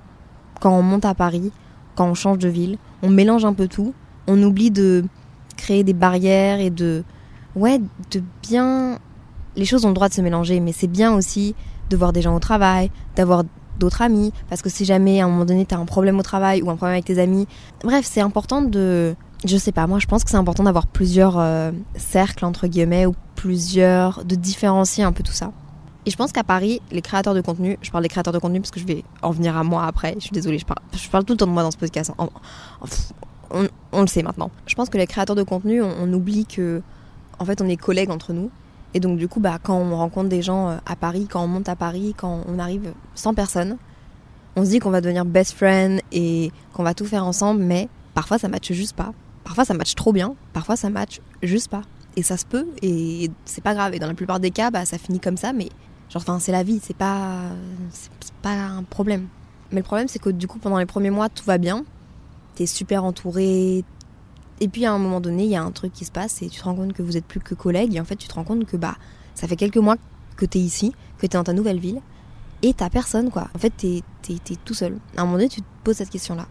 quand 0.60 0.72
on 0.72 0.84
monte 0.84 1.06
à 1.06 1.16
Paris, 1.16 1.52
quand 1.96 2.08
on 2.08 2.14
change 2.14 2.40
de 2.40 2.50
ville, 2.50 2.78
on 3.02 3.10
mélange 3.10 3.46
un 3.46 3.54
peu 3.54 3.68
tout, 3.68 3.94
on 4.28 4.42
oublie 4.44 4.72
de 4.72 5.06
créer 5.56 5.84
des 5.84 5.94
barrières 5.94 6.60
et 6.60 6.70
de 6.70 7.04
ouais, 7.56 7.80
de 8.12 8.22
bien. 8.44 9.00
Les 9.56 9.66
choses 9.66 9.86
ont 9.86 9.90
le 9.90 9.96
droit 9.96 10.10
de 10.10 10.14
se 10.14 10.22
mélanger, 10.22 10.60
mais 10.60 10.72
c'est 10.72 10.88
bien 10.88 11.14
aussi 11.14 11.56
de 11.90 11.98
voir 11.98 12.14
des 12.14 12.22
gens 12.22 12.36
au 12.36 12.40
travail, 12.40 12.92
d'avoir 13.16 13.44
d'autres 13.80 14.02
amis, 14.02 14.34
parce 14.50 14.62
que 14.62 14.70
si 14.70 14.86
jamais 14.86 15.22
à 15.22 15.26
un 15.26 15.30
moment 15.30 15.46
donné 15.46 15.66
t'as 15.66 15.78
un 15.78 15.86
problème 15.86 16.18
au 16.20 16.24
travail 16.24 16.62
ou 16.62 16.70
un 16.70 16.76
problème 16.76 16.94
avec 16.94 17.06
tes 17.06 17.20
amis, 17.20 17.48
bref, 17.84 18.06
c'est 18.10 18.22
important 18.22 18.62
de. 18.62 19.16
Je 19.46 19.56
sais 19.56 19.72
pas, 19.72 19.86
moi 19.86 20.00
je 20.00 20.08
pense 20.08 20.24
que 20.24 20.32
c'est 20.32 20.38
important 20.38 20.64
d'avoir 20.64 20.88
plusieurs 20.88 21.38
euh, 21.38 21.72
cercles 21.96 22.44
entre 22.46 22.68
guillemets 22.68 23.06
ou 23.06 23.14
plusieurs. 23.36 24.26
de 24.26 24.36
différencier 24.36 25.04
un 25.04 25.12
peu 25.12 25.24
tout 25.24 25.34
ça. 25.34 25.52
Et 26.08 26.10
je 26.10 26.16
pense 26.16 26.32
qu'à 26.32 26.46
Paris, 26.46 26.82
les 26.90 27.02
créateurs 27.02 27.34
de 27.34 27.42
contenu, 27.42 27.78
je 27.82 27.92
parle 27.92 28.02
des 28.02 28.08
créateurs 28.08 28.32
de 28.32 28.40
contenu 28.40 28.62
parce 28.62 28.72
que 28.72 28.80
je 28.80 28.86
vais 28.86 29.04
en 29.22 29.32
venir 29.32 29.58
à 29.58 29.66
moi 29.66 29.86
après, 29.86 30.14
je 30.16 30.22
suis 30.22 30.32
désolée, 30.32 30.58
je 30.58 30.66
parle, 30.66 30.80
je 30.94 31.10
parle 31.10 31.26
tout 31.26 31.34
le 31.34 31.38
temps 31.38 31.48
de 31.48 31.52
moi 31.52 31.64
dans 31.64 31.72
ce 31.72 31.76
podcast. 31.76 32.14
on, 33.52 34.02
le 34.02 34.08
sait 34.08 34.24
maintenant. 34.24 34.50
Je 34.68 34.76
pense 34.76 34.90
que 34.90 34.98
les 34.98 35.06
créateurs 35.06 35.36
de 35.36 35.44
contenu, 35.44 35.82
on, 35.82 36.14
oublie 36.14 36.46
que, 36.46 36.82
en 37.40 37.44
fait, 37.44 37.62
on 37.62 37.68
est 37.68 37.76
collègues 37.76 38.10
entre 38.10 38.32
nous. 38.32 38.50
Et 38.98 39.00
donc, 39.00 39.20
du 39.20 39.28
coup, 39.28 39.40
bah, 39.40 39.60
quand 39.62 39.78
on 39.78 39.96
rencontre 39.96 40.28
des 40.28 40.42
gens 40.42 40.70
euh, 40.70 40.78
à 40.88 40.96
Paris, 40.96 41.28
quand 41.30 41.44
on 41.44 41.48
monte 41.48 41.70
à 41.70 41.76
Paris, 41.76 42.16
quand 42.18 42.42
on 42.48 42.58
arrive 42.58 42.94
sans 43.14 43.36
personne, 43.36 43.78
on 44.56 44.66
se 44.66 44.72
dit 44.72 44.80
qu'on 44.80 44.90
va 44.90 45.02
devenir 45.02 45.24
best 45.24 45.54
friend 45.54 46.02
et 46.12 46.52
qu'on 46.74 46.82
va 46.82 46.96
tout 46.96 47.06
faire 47.06 47.24
ensemble, 47.24 47.62
mais 47.62 47.90
parfois 48.16 48.40
ça 48.40 48.48
matche 48.48 48.72
juste 48.72 48.96
pas. 48.96 49.14
Parfois 49.44 49.66
ça 49.66 49.76
matche 49.76 49.94
trop 49.94 50.14
bien, 50.14 50.34
parfois 50.52 50.76
ça 50.76 50.90
matche 50.90 51.22
juste 51.44 51.70
pas. 51.70 51.84
Et 52.16 52.24
ça 52.24 52.38
se 52.38 52.46
peut, 52.46 52.66
et 52.82 53.30
c'est 53.46 53.64
pas 53.64 53.76
grave. 53.76 53.94
Et 53.94 54.00
dans 54.00 54.08
la 54.08 54.16
plupart 54.16 54.40
des 54.40 54.50
cas, 54.50 54.72
bah, 54.72 54.84
ça 54.86 54.98
finit 54.98 55.20
comme 55.20 55.38
ça, 55.38 55.54
mais 55.54 55.70
Genre, 56.10 56.40
c'est 56.40 56.52
la 56.52 56.64
vie, 56.64 56.80
c'est 56.82 56.96
pas, 56.96 57.42
c'est 57.92 58.34
pas 58.42 58.54
un 58.54 58.84
problème. 58.84 59.28
Mais 59.72 59.82
le 59.82 59.84
problème, 59.84 60.08
c'est 60.08 60.20
que 60.20 60.30
du 60.30 60.48
coup, 60.48 60.58
pendant 60.58 60.78
les 60.78 60.86
premiers 60.86 61.10
mois, 61.10 61.28
tout 61.28 61.44
va 61.44 61.58
bien. 61.58 61.84
T'es 62.56 62.66
super 62.66 63.04
entouré. 63.04 63.84
Et 64.60 64.68
puis, 64.68 64.86
à 64.86 64.94
un 64.94 64.98
moment 64.98 65.22
donné, 65.22 65.44
il 65.44 65.50
y 65.50 65.56
a 65.56 65.64
un 65.64 65.72
truc 65.72 65.94
qui 65.94 66.06
se 66.06 66.12
passe 66.12 66.42
et 66.42 66.50
tu 66.50 66.60
te 66.60 66.64
rends 66.64 66.76
compte 66.76 66.94
que 66.94 67.04
vous 67.04 67.18
êtes 67.18 67.26
plus 67.26 67.40
que 67.40 67.56
collègues. 67.56 67.96
Et 67.96 68.00
en 68.00 68.06
fait, 68.06 68.16
tu 68.16 68.28
te 68.28 68.34
rends 68.34 68.44
compte 68.44 68.66
que 68.66 68.78
bah, 68.78 68.96
ça 69.36 69.48
fait 69.48 69.56
quelques 69.56 69.78
mois 69.78 69.98
que 70.36 70.46
t'es 70.46 70.60
ici, 70.60 70.94
que 71.18 71.28
t'es 71.28 71.38
dans 71.38 71.44
ta 71.44 71.54
nouvelle 71.54 71.80
ville. 71.80 72.02
Et 72.64 72.74
t'as 72.74 72.90
personne, 72.90 73.30
quoi. 73.30 73.50
En 73.56 73.60
fait, 73.60 73.72
t'es 73.78 74.04
es, 74.30 74.56
tout 74.66 74.74
seul. 74.74 74.98
À 75.16 75.22
un 75.22 75.26
moment 75.26 75.38
donné, 75.38 75.50
tu 75.50 75.62
te 75.62 75.68
poses 75.84 75.98
cette 75.98 76.10
question-là. 76.10 76.48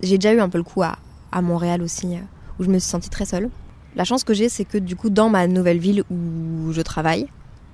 J'ai 0.00 0.18
déjà 0.18 0.34
eu 0.34 0.40
un 0.40 0.48
peu 0.48 0.58
le 0.58 0.64
coup 0.64 0.82
à, 0.82 0.98
à 1.30 1.40
Montréal 1.40 1.82
aussi, 1.82 2.16
euh, 2.16 2.20
où 2.58 2.64
je 2.64 2.68
me 2.68 2.78
suis 2.78 2.90
sentie 2.90 3.10
très 3.10 3.24
seule. 3.24 3.48
La 3.94 4.04
chance 4.04 4.24
que 4.24 4.34
j'ai, 4.34 4.48
c'est 4.48 4.64
que 4.64 4.76
du 4.76 4.96
coup, 4.96 5.08
dans 5.08 5.28
ma 5.28 5.46
nouvelle 5.46 5.78
ville 5.78 6.02
où 6.10 6.72
je 6.72 6.82
travaille, 6.82 7.28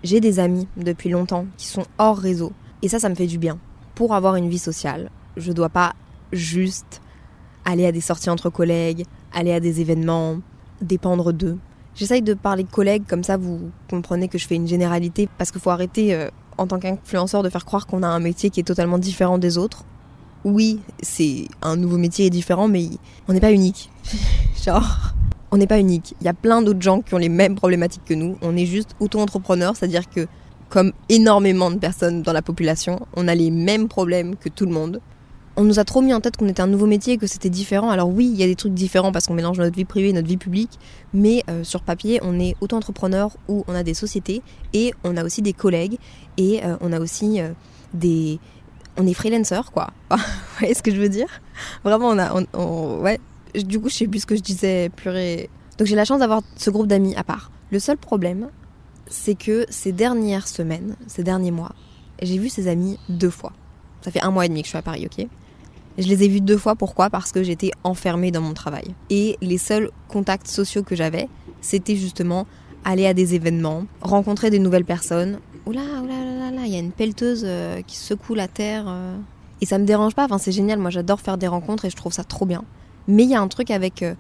j'ai 0.05 0.21
des 0.21 0.39
amis 0.39 0.69
depuis 0.77 1.09
longtemps 1.09 1.47
qui 1.57 1.67
sont 1.67 1.85
hors 1.99 2.19
réseau. 2.19 2.53
Et 2.83 2.89
ça, 2.89 2.99
ça 2.99 3.09
me 3.09 3.15
fait 3.15 3.27
du 3.27 3.39
bien. 3.39 3.59
Pour 3.95 4.15
avoir 4.15 4.37
une 4.37 4.49
vie 4.49 4.59
sociale, 4.59 5.11
je 5.37 5.53
dois 5.53 5.69
pas 5.69 5.95
juste 6.33 7.01
aller 7.65 7.87
à 7.87 7.93
des 7.93 8.01
sorties 8.01 8.31
entre 8.31 8.51
collègues, 8.51 9.05
aller 9.35 9.53
à 9.53 9.61
des 9.61 9.81
événements, 9.81 10.39
dépendre 10.81 11.33
d'eux. 11.33 11.59
J'essaye 11.95 12.23
de 12.23 12.35
parler 12.35 12.63
de 12.63 12.71
collègues, 12.71 13.05
comme 13.07 13.23
ça 13.23 13.37
vous 13.37 13.71
comprenez 13.91 14.29
que 14.29 14.39
je 14.39 14.47
fais 14.47 14.55
une 14.55 14.67
généralité, 14.67 15.29
parce 15.39 15.51
qu'il 15.51 15.61
faut 15.61 15.71
arrêter 15.71 16.15
euh, 16.15 16.29
en 16.59 16.67
tant 16.67 16.79
qu'influenceur 16.79 17.43
de 17.43 17.51
faire 17.51 17.65
croire 17.65 17.87
qu'on 17.87 18.03
a 18.03 18.09
un 18.09 18.21
métier 18.21 18.51
qui 18.51 18.61
est 18.61 18.65
totalement 18.65 18.99
différent 18.99 19.39
des 19.39 19.59
autres. 19.59 19.85
Oui, 20.45 20.81
c'est 21.03 21.47
un 21.61 21.77
nouveau 21.77 21.99
métier 21.99 22.29
différent, 22.31 22.67
mais 22.67 22.89
on 23.29 23.33
n'est 23.33 23.41
pas 23.41 23.53
unique. 23.53 23.91
Genre, 24.65 25.13
on 25.51 25.59
n'est 25.59 25.67
pas 25.67 25.79
unique. 25.79 26.15
Il 26.21 26.25
y 26.25 26.29
a 26.29 26.35
plein 26.35 26.63
d'autres 26.63 26.81
gens 26.81 27.01
qui 27.01 27.15
ont 27.15 27.19
les 27.19 27.29
mêmes 27.29 27.55
problématiques 27.55 28.05
que 28.07 28.15
nous. 28.15 28.37
On 28.43 28.57
est 28.57 28.67
juste 28.67 28.97
auto-entrepreneurs, 29.01 29.77
c'est-à-dire 29.77 30.09
que, 30.09 30.27
comme 30.71 30.93
énormément 31.11 31.71
de 31.71 31.77
personnes 31.77 32.23
dans 32.23 32.33
la 32.33 32.43
population, 32.43 33.07
on 33.15 33.29
a 33.29 33.35
les 33.35 33.51
mêmes 33.51 33.87
problèmes 33.87 34.35
que 34.37 34.49
tout 34.49 34.65
le 34.65 34.73
monde. 34.73 35.01
On 35.55 35.65
nous 35.65 35.79
a 35.79 35.85
trop 35.85 36.01
mis 36.01 36.15
en 36.15 36.21
tête 36.21 36.39
qu'on 36.39 36.49
était 36.49 36.63
un 36.63 36.67
nouveau 36.67 36.87
métier 36.87 37.19
que 37.19 37.27
c'était 37.27 37.51
différent. 37.51 37.91
Alors 37.91 38.09
oui, 38.09 38.27
il 38.33 38.41
y 38.41 38.43
a 38.43 38.47
des 38.47 38.57
trucs 38.57 38.73
différents 38.73 39.13
parce 39.13 39.27
qu'on 39.27 39.35
mélange 39.35 39.59
notre 39.59 39.77
vie 39.77 39.85
privée 39.85 40.09
et 40.09 40.13
notre 40.15 40.29
vie 40.29 40.39
publique, 40.39 40.79
mais 41.13 41.45
euh, 41.51 41.63
sur 41.63 41.83
papier, 41.83 42.21
on 42.23 42.41
est 42.41 42.57
auto-entrepreneur 42.63 43.37
ou 43.49 43.63
on 43.69 43.75
a 43.75 43.83
des 43.83 43.93
sociétés 43.93 44.41
et 44.73 44.95
on 45.05 45.15
a 45.19 45.25
aussi 45.25 45.43
des 45.43 45.53
collègues 45.53 45.99
et 46.39 46.65
euh, 46.65 46.77
on 46.81 46.93
a 46.93 47.01
aussi 47.01 47.41
euh, 47.41 47.53
des... 47.93 48.39
On 48.97 49.07
est 49.07 49.13
freelancer, 49.13 49.61
quoi. 49.73 49.89
Vous 50.11 50.19
voyez 50.59 50.75
ce 50.75 50.83
que 50.83 50.91
je 50.91 51.01
veux 51.01 51.11
dire? 51.11 51.29
Vraiment, 51.85 52.09
on 52.09 52.19
a... 52.19 53.01
ouais, 53.01 53.21
du 53.55 53.79
coup, 53.79 53.91
je 53.91 53.95
sais 53.95 54.07
plus 54.07 54.21
ce 54.21 54.27
que 54.27 54.37
je 54.37 54.43
disais, 54.43 54.89
purée. 54.89 55.51
Donc 55.77 55.87
j'ai 55.87 55.97
la 55.97 56.07
chance 56.07 56.21
d'avoir 56.21 56.41
ce 56.57 56.71
groupe 56.71 56.87
d'amis 56.87 57.15
à 57.17 57.25
part. 57.25 57.51
Le 57.71 57.79
seul 57.79 57.99
problème, 57.99 58.49
c'est 59.07 59.35
que 59.35 59.67
ces 59.69 59.93
dernières 59.93 60.49
semaines, 60.49 60.97
ces 61.07 61.25
derniers 61.25 61.51
mois, 61.51 61.73
j'ai 62.23 62.39
vu 62.39 62.49
ces 62.49 62.69
amis 62.69 62.99
deux 63.11 63.31
fois. 63.31 63.53
Ça 64.01 64.11
fait 64.11 64.23
un 64.23 64.31
mois 64.31 64.47
et 64.47 64.49
demi 64.49 64.63
que 64.63 64.67
je 64.67 64.71
suis 64.71 64.79
à 64.79 64.83
Paris, 64.83 65.07
ok? 65.07 65.27
Je 65.99 66.09
les 66.09 66.25
ai 66.25 66.29
vus 66.29 66.41
deux 66.41 66.57
fois, 66.57 66.75
pourquoi? 66.75 67.11
Parce 67.11 67.33
que 67.33 67.43
j'étais 67.43 67.71
enfermée 67.85 68.31
dans 68.31 68.41
mon 68.41 68.55
travail. 68.55 68.95
Et 69.11 69.37
les 69.43 69.59
seuls 69.59 69.91
contacts 70.09 70.49
sociaux 70.49 70.83
que 70.83 70.97
j'avais, 70.97 71.29
c'était 71.61 71.97
justement 71.97 72.47
aller 72.85 73.07
à 73.07 73.15
des 73.15 73.35
événements, 73.35 73.85
rencontrer 74.01 74.51
des 74.51 74.59
nouvelles 74.59 74.85
personnes. 74.85 75.39
Oula, 75.67 75.83
oula, 76.03 76.15
oula, 76.15 76.51
là, 76.51 76.63
il 76.65 76.73
y 76.73 76.77
a 76.77 76.81
une 76.81 76.93
pelleteuse 76.93 77.43
euh, 77.45 77.83
qui 77.83 77.97
secoue 77.97 78.35
la 78.35 78.49
terre. 78.49 78.85
Euh. 78.89 79.17
Et 79.61 79.67
ça 79.67 79.79
me 79.79 79.85
dérange 79.85 80.15
pas, 80.15 80.25
enfin 80.25 80.39
c'est 80.39 80.51
génial, 80.51 80.81
moi 80.81 80.91
j'adore 80.91 81.21
faire 81.21 81.39
des 81.39 81.47
rencontres 81.47 81.85
et 81.85 81.91
je 81.91 81.95
trouve 81.95 82.13
ça 82.13 82.25
trop 82.25 82.47
bien. 82.47 82.65
Mais 83.07 83.23
il 83.25 83.31
y 83.31 83.35
a 83.35 83.41
un 83.41 83.49
truc 83.49 83.71
avec. 83.71 84.03
Euh, 84.03 84.15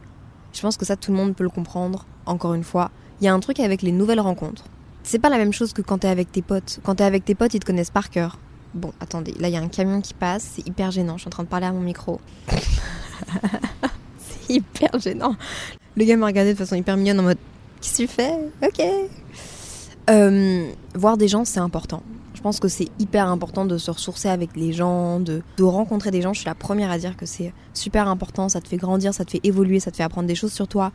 je 0.52 0.60
pense 0.60 0.76
que 0.76 0.84
ça, 0.84 0.96
tout 0.96 1.10
le 1.10 1.16
monde 1.16 1.34
peut 1.34 1.44
le 1.44 1.50
comprendre, 1.50 2.06
encore 2.26 2.54
une 2.54 2.64
fois. 2.64 2.90
Il 3.20 3.24
y 3.24 3.28
a 3.28 3.34
un 3.34 3.40
truc 3.40 3.58
avec 3.60 3.82
les 3.82 3.92
nouvelles 3.92 4.20
rencontres. 4.20 4.64
C'est 5.02 5.18
pas 5.18 5.30
la 5.30 5.38
même 5.38 5.52
chose 5.52 5.72
que 5.72 5.82
quand 5.82 5.98
t'es 5.98 6.08
avec 6.08 6.30
tes 6.30 6.42
potes. 6.42 6.80
Quand 6.82 6.96
t'es 6.96 7.04
avec 7.04 7.24
tes 7.24 7.34
potes, 7.34 7.54
ils 7.54 7.60
te 7.60 7.64
connaissent 7.64 7.90
par 7.90 8.10
cœur. 8.10 8.38
Bon, 8.74 8.92
attendez, 9.00 9.34
là 9.38 9.48
il 9.48 9.54
y 9.54 9.56
a 9.56 9.60
un 9.60 9.68
camion 9.68 10.00
qui 10.00 10.14
passe, 10.14 10.52
c'est 10.54 10.66
hyper 10.66 10.90
gênant. 10.90 11.16
Je 11.16 11.22
suis 11.22 11.28
en 11.28 11.30
train 11.30 11.42
de 11.42 11.48
parler 11.48 11.66
à 11.66 11.72
mon 11.72 11.80
micro. 11.80 12.20
c'est 12.48 14.54
hyper 14.54 14.98
gênant. 14.98 15.36
Le 15.96 16.04
gars 16.04 16.16
m'a 16.16 16.26
regardé 16.26 16.54
de 16.54 16.58
façon 16.58 16.74
hyper 16.74 16.96
mignonne 16.96 17.20
en 17.20 17.24
mode 17.24 17.38
Qu'est-ce 17.82 17.98
que 17.98 18.02
tu 18.02 18.08
fais? 18.08 18.38
Ok. 18.62 18.80
Euh, 20.10 20.70
voir 20.94 21.16
des 21.16 21.28
gens, 21.28 21.44
c'est 21.44 21.60
important. 21.60 22.02
Je 22.34 22.40
pense 22.40 22.60
que 22.60 22.68
c'est 22.68 22.88
hyper 22.98 23.28
important 23.28 23.64
de 23.64 23.76
se 23.76 23.90
ressourcer 23.90 24.28
avec 24.28 24.56
les 24.56 24.72
gens, 24.72 25.20
de, 25.20 25.42
rencontrer 25.60 26.10
des 26.10 26.22
gens. 26.22 26.32
Je 26.32 26.40
suis 26.40 26.48
la 26.48 26.54
première 26.54 26.90
à 26.90 26.98
dire 26.98 27.16
que 27.16 27.26
c'est 27.26 27.52
super 27.74 28.08
important. 28.08 28.48
Ça 28.48 28.60
te 28.60 28.68
fait 28.68 28.76
grandir, 28.76 29.12
ça 29.12 29.24
te 29.24 29.32
fait 29.32 29.40
évoluer, 29.44 29.80
ça 29.80 29.90
te 29.90 29.96
fait 29.96 30.02
apprendre 30.04 30.28
des 30.28 30.34
choses 30.34 30.52
sur 30.52 30.68
toi, 30.68 30.92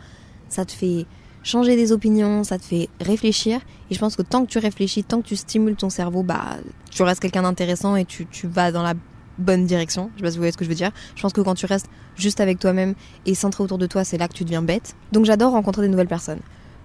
ça 0.50 0.66
te 0.66 0.72
fait 0.72 1.06
changer 1.48 1.78
des 1.78 1.92
opinions, 1.92 2.44
ça 2.44 2.60
te 2.60 2.66
fait 2.66 2.90
réfléchir. 3.00 3.62
Et 3.90 3.96
je 3.96 4.00
pense 4.00 4.16
que 4.16 4.22
tant 4.22 4.46
que 4.46 4.52
tu 4.52 4.60
réfléchis, 4.60 5.04
tant 5.04 5.22
que 5.22 5.28
tu 5.28 5.36
stimules 5.36 5.76
ton 5.76 5.90
cerveau, 5.90 6.22
bah, 6.22 6.58
tu 6.92 7.04
restes 7.04 7.22
quelqu'un 7.22 7.44
d'intéressant 7.44 7.96
et 7.96 8.06
tu, 8.06 8.26
tu 8.26 8.48
vas 8.48 8.72
dans 8.72 8.84
la 8.84 8.94
bonne 9.38 9.66
direction. 9.66 10.10
Je 10.16 10.20
sais 10.20 10.24
pas 10.24 10.32
si 10.32 10.38
vous 10.38 10.42
voyez 10.42 10.52
ce 10.52 10.58
que 10.58 10.66
je 10.66 10.70
veux 10.70 10.76
dire. 10.76 10.92
Je 11.16 11.22
pense 11.22 11.32
que 11.32 11.42
quand 11.42 11.56
tu 11.56 11.66
restes 11.66 11.88
juste 12.16 12.42
avec 12.42 12.60
toi-même 12.60 12.96
et 13.26 13.34
centré 13.34 13.64
autour 13.64 13.78
de 13.78 13.88
toi, 13.88 14.04
c'est 14.04 14.18
là 14.18 14.28
que 14.28 14.34
tu 14.34 14.44
deviens 14.44 14.62
bête. 14.62 14.96
Donc 15.14 15.26
j'adore 15.26 15.54
rencontrer 15.54 15.84
des 15.84 15.88
nouvelles 15.88 16.08
personnes. 16.08 16.42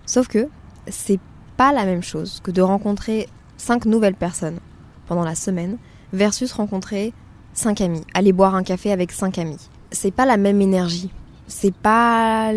Sauf 0.07 0.28
que 0.28 0.49
c'est 0.87 1.19
pas 1.57 1.73
la 1.73 1.85
même 1.85 2.02
chose 2.02 2.40
que 2.42 2.50
de 2.50 2.62
rencontrer 2.62 3.28
5 3.57 3.87
nouvelles 3.87 4.14
personnes 4.14 4.59
pendant 5.07 5.25
la 5.25 5.35
semaine 5.35 5.76
versus 6.12 6.52
rencontrer 6.52 7.12
5 7.54 7.81
amis, 7.81 8.02
aller 8.14 8.33
boire 8.33 8.54
un 8.54 8.62
café 8.62 8.92
avec 8.92 9.12
5 9.12 9.38
amis. 9.38 9.69
C'est 9.90 10.11
pas 10.12 10.25
la 10.25 10.37
même 10.37 10.61
énergie, 10.61 11.11
c'est 11.49 11.75
pas 11.75 12.52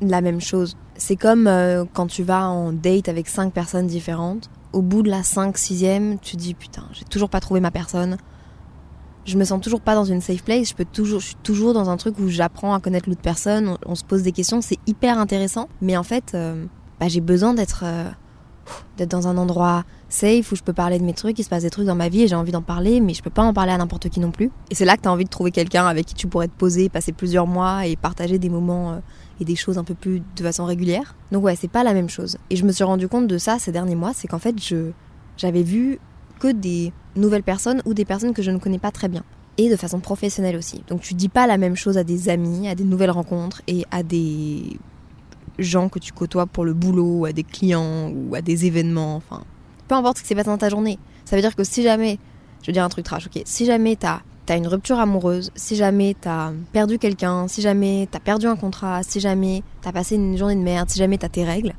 la 0.00 0.20
même 0.20 0.40
chose. 0.40 0.76
C'est 0.96 1.16
comme 1.16 1.46
euh, 1.46 1.84
quand 1.92 2.06
tu 2.06 2.22
vas 2.22 2.48
en 2.48 2.72
date 2.72 3.08
avec 3.08 3.28
5 3.28 3.52
personnes 3.52 3.86
différentes. 3.86 4.50
Au 4.72 4.82
bout 4.82 5.02
de 5.02 5.10
la 5.10 5.22
5 5.22 5.56
6 5.56 6.18
tu 6.22 6.36
dis 6.36 6.54
putain, 6.54 6.84
j'ai 6.92 7.04
toujours 7.04 7.30
pas 7.30 7.40
trouvé 7.40 7.60
ma 7.60 7.70
personne. 7.70 8.16
Je 9.24 9.38
me 9.38 9.44
sens 9.44 9.60
toujours 9.60 9.80
pas 9.80 9.94
dans 9.94 10.04
une 10.04 10.20
safe 10.20 10.42
place, 10.42 10.68
je 10.68 10.74
peux 10.74 10.84
toujours 10.84 11.20
je 11.20 11.28
suis 11.28 11.36
toujours 11.36 11.72
dans 11.72 11.88
un 11.88 11.96
truc 11.96 12.18
où 12.18 12.28
j'apprends 12.28 12.74
à 12.74 12.80
connaître 12.80 13.08
l'autre 13.08 13.22
personne, 13.22 13.78
on, 13.86 13.94
se 13.94 14.04
pose 14.04 14.22
des 14.22 14.32
questions, 14.32 14.60
c'est 14.60 14.78
hyper 14.86 15.18
intéressant, 15.18 15.68
mais 15.80 15.96
en 15.96 16.02
fait 16.02 16.32
euh, 16.34 16.66
bah, 17.00 17.08
j'ai 17.08 17.22
besoin 17.22 17.54
d'être 17.54 17.84
euh, 17.86 18.10
d'être 18.96 19.10
dans 19.10 19.28
un 19.28 19.36
endroit 19.36 19.84
safe 20.08 20.52
où 20.52 20.56
je 20.56 20.62
peux 20.62 20.72
parler 20.72 20.98
de 20.98 21.04
mes 21.04 21.12
trucs, 21.12 21.38
il 21.38 21.44
se 21.44 21.48
passe 21.48 21.62
des 21.62 21.70
trucs 21.70 21.86
dans 21.86 21.94
ma 21.94 22.08
vie 22.08 22.22
et 22.22 22.28
j'ai 22.28 22.36
envie 22.36 22.52
d'en 22.52 22.62
parler, 22.62 23.00
mais 23.00 23.14
je 23.14 23.22
peux 23.22 23.30
pas 23.30 23.42
en 23.42 23.52
parler 23.52 23.72
à 23.72 23.78
n'importe 23.78 24.08
qui 24.08 24.20
non 24.20 24.30
plus. 24.30 24.50
Et 24.70 24.74
c'est 24.74 24.84
là 24.84 24.96
que 24.96 25.02
tu 25.02 25.08
as 25.08 25.12
envie 25.12 25.24
de 25.24 25.30
trouver 25.30 25.50
quelqu'un 25.50 25.86
avec 25.86 26.06
qui 26.06 26.14
tu 26.14 26.26
pourrais 26.26 26.48
te 26.48 26.56
poser, 26.56 26.88
passer 26.88 27.12
plusieurs 27.12 27.46
mois 27.46 27.86
et 27.86 27.96
partager 27.96 28.38
des 28.38 28.48
moments 28.48 28.92
euh, 28.92 28.98
et 29.40 29.44
des 29.44 29.56
choses 29.56 29.78
un 29.78 29.84
peu 29.84 29.94
plus 29.94 30.22
de 30.36 30.42
façon 30.42 30.64
régulière. 30.64 31.16
Donc 31.32 31.44
ouais, 31.44 31.56
c'est 31.56 31.68
pas 31.68 31.82
la 31.82 31.94
même 31.94 32.08
chose. 32.08 32.38
Et 32.50 32.56
je 32.56 32.64
me 32.64 32.72
suis 32.72 32.84
rendu 32.84 33.08
compte 33.08 33.26
de 33.26 33.38
ça 33.38 33.58
ces 33.58 33.72
derniers 33.72 33.96
mois, 33.96 34.12
c'est 34.14 34.28
qu'en 34.28 34.38
fait, 34.38 34.62
je 34.62 34.92
j'avais 35.36 35.62
vu 35.62 35.98
que 36.38 36.52
des 36.52 36.92
nouvelles 37.16 37.42
personnes 37.42 37.82
ou 37.84 37.94
des 37.94 38.04
personnes 38.04 38.32
que 38.32 38.42
je 38.42 38.50
ne 38.50 38.58
connais 38.58 38.78
pas 38.78 38.90
très 38.90 39.08
bien. 39.08 39.24
Et 39.56 39.70
de 39.70 39.76
façon 39.76 40.00
professionnelle 40.00 40.56
aussi. 40.56 40.82
Donc 40.88 41.00
tu 41.00 41.14
dis 41.14 41.28
pas 41.28 41.46
la 41.46 41.58
même 41.58 41.76
chose 41.76 41.96
à 41.96 42.04
des 42.04 42.28
amis, 42.28 42.68
à 42.68 42.74
des 42.74 42.84
nouvelles 42.84 43.12
rencontres 43.12 43.62
et 43.68 43.84
à 43.92 44.02
des 44.02 44.78
gens 45.58 45.88
que 45.88 45.98
tu 45.98 46.12
côtoies 46.12 46.46
pour 46.46 46.64
le 46.64 46.74
boulot, 46.74 47.24
à 47.24 47.32
des 47.32 47.44
clients 47.44 48.10
ou 48.10 48.34
à 48.34 48.42
des 48.42 48.66
événements, 48.66 49.16
enfin, 49.16 49.42
peu 49.88 49.94
importe 49.94 50.18
ce 50.18 50.22
qui 50.22 50.28
s'est 50.28 50.34
passé 50.34 50.50
dans 50.50 50.58
ta 50.58 50.68
journée. 50.68 50.98
Ça 51.24 51.36
veut 51.36 51.42
dire 51.42 51.56
que 51.56 51.64
si 51.64 51.82
jamais, 51.82 52.18
je 52.62 52.66
veux 52.66 52.72
dire 52.72 52.84
un 52.84 52.88
truc 52.88 53.04
trash, 53.04 53.26
ok, 53.26 53.42
si 53.44 53.64
jamais 53.64 53.96
t'as 53.96 54.20
as 54.48 54.56
une 54.56 54.66
rupture 54.66 54.98
amoureuse, 54.98 55.50
si 55.54 55.74
jamais 55.74 56.14
t'as 56.20 56.52
perdu 56.72 56.98
quelqu'un, 56.98 57.48
si 57.48 57.62
jamais 57.62 58.06
t'as 58.10 58.20
perdu 58.20 58.46
un 58.46 58.56
contrat, 58.56 59.02
si 59.02 59.20
jamais 59.20 59.62
t'as 59.80 59.92
passé 59.92 60.16
une 60.16 60.36
journée 60.36 60.56
de 60.56 60.60
merde, 60.60 60.90
si 60.90 60.98
jamais 60.98 61.16
t'as 61.16 61.30
tes 61.30 61.44
règles, 61.44 61.74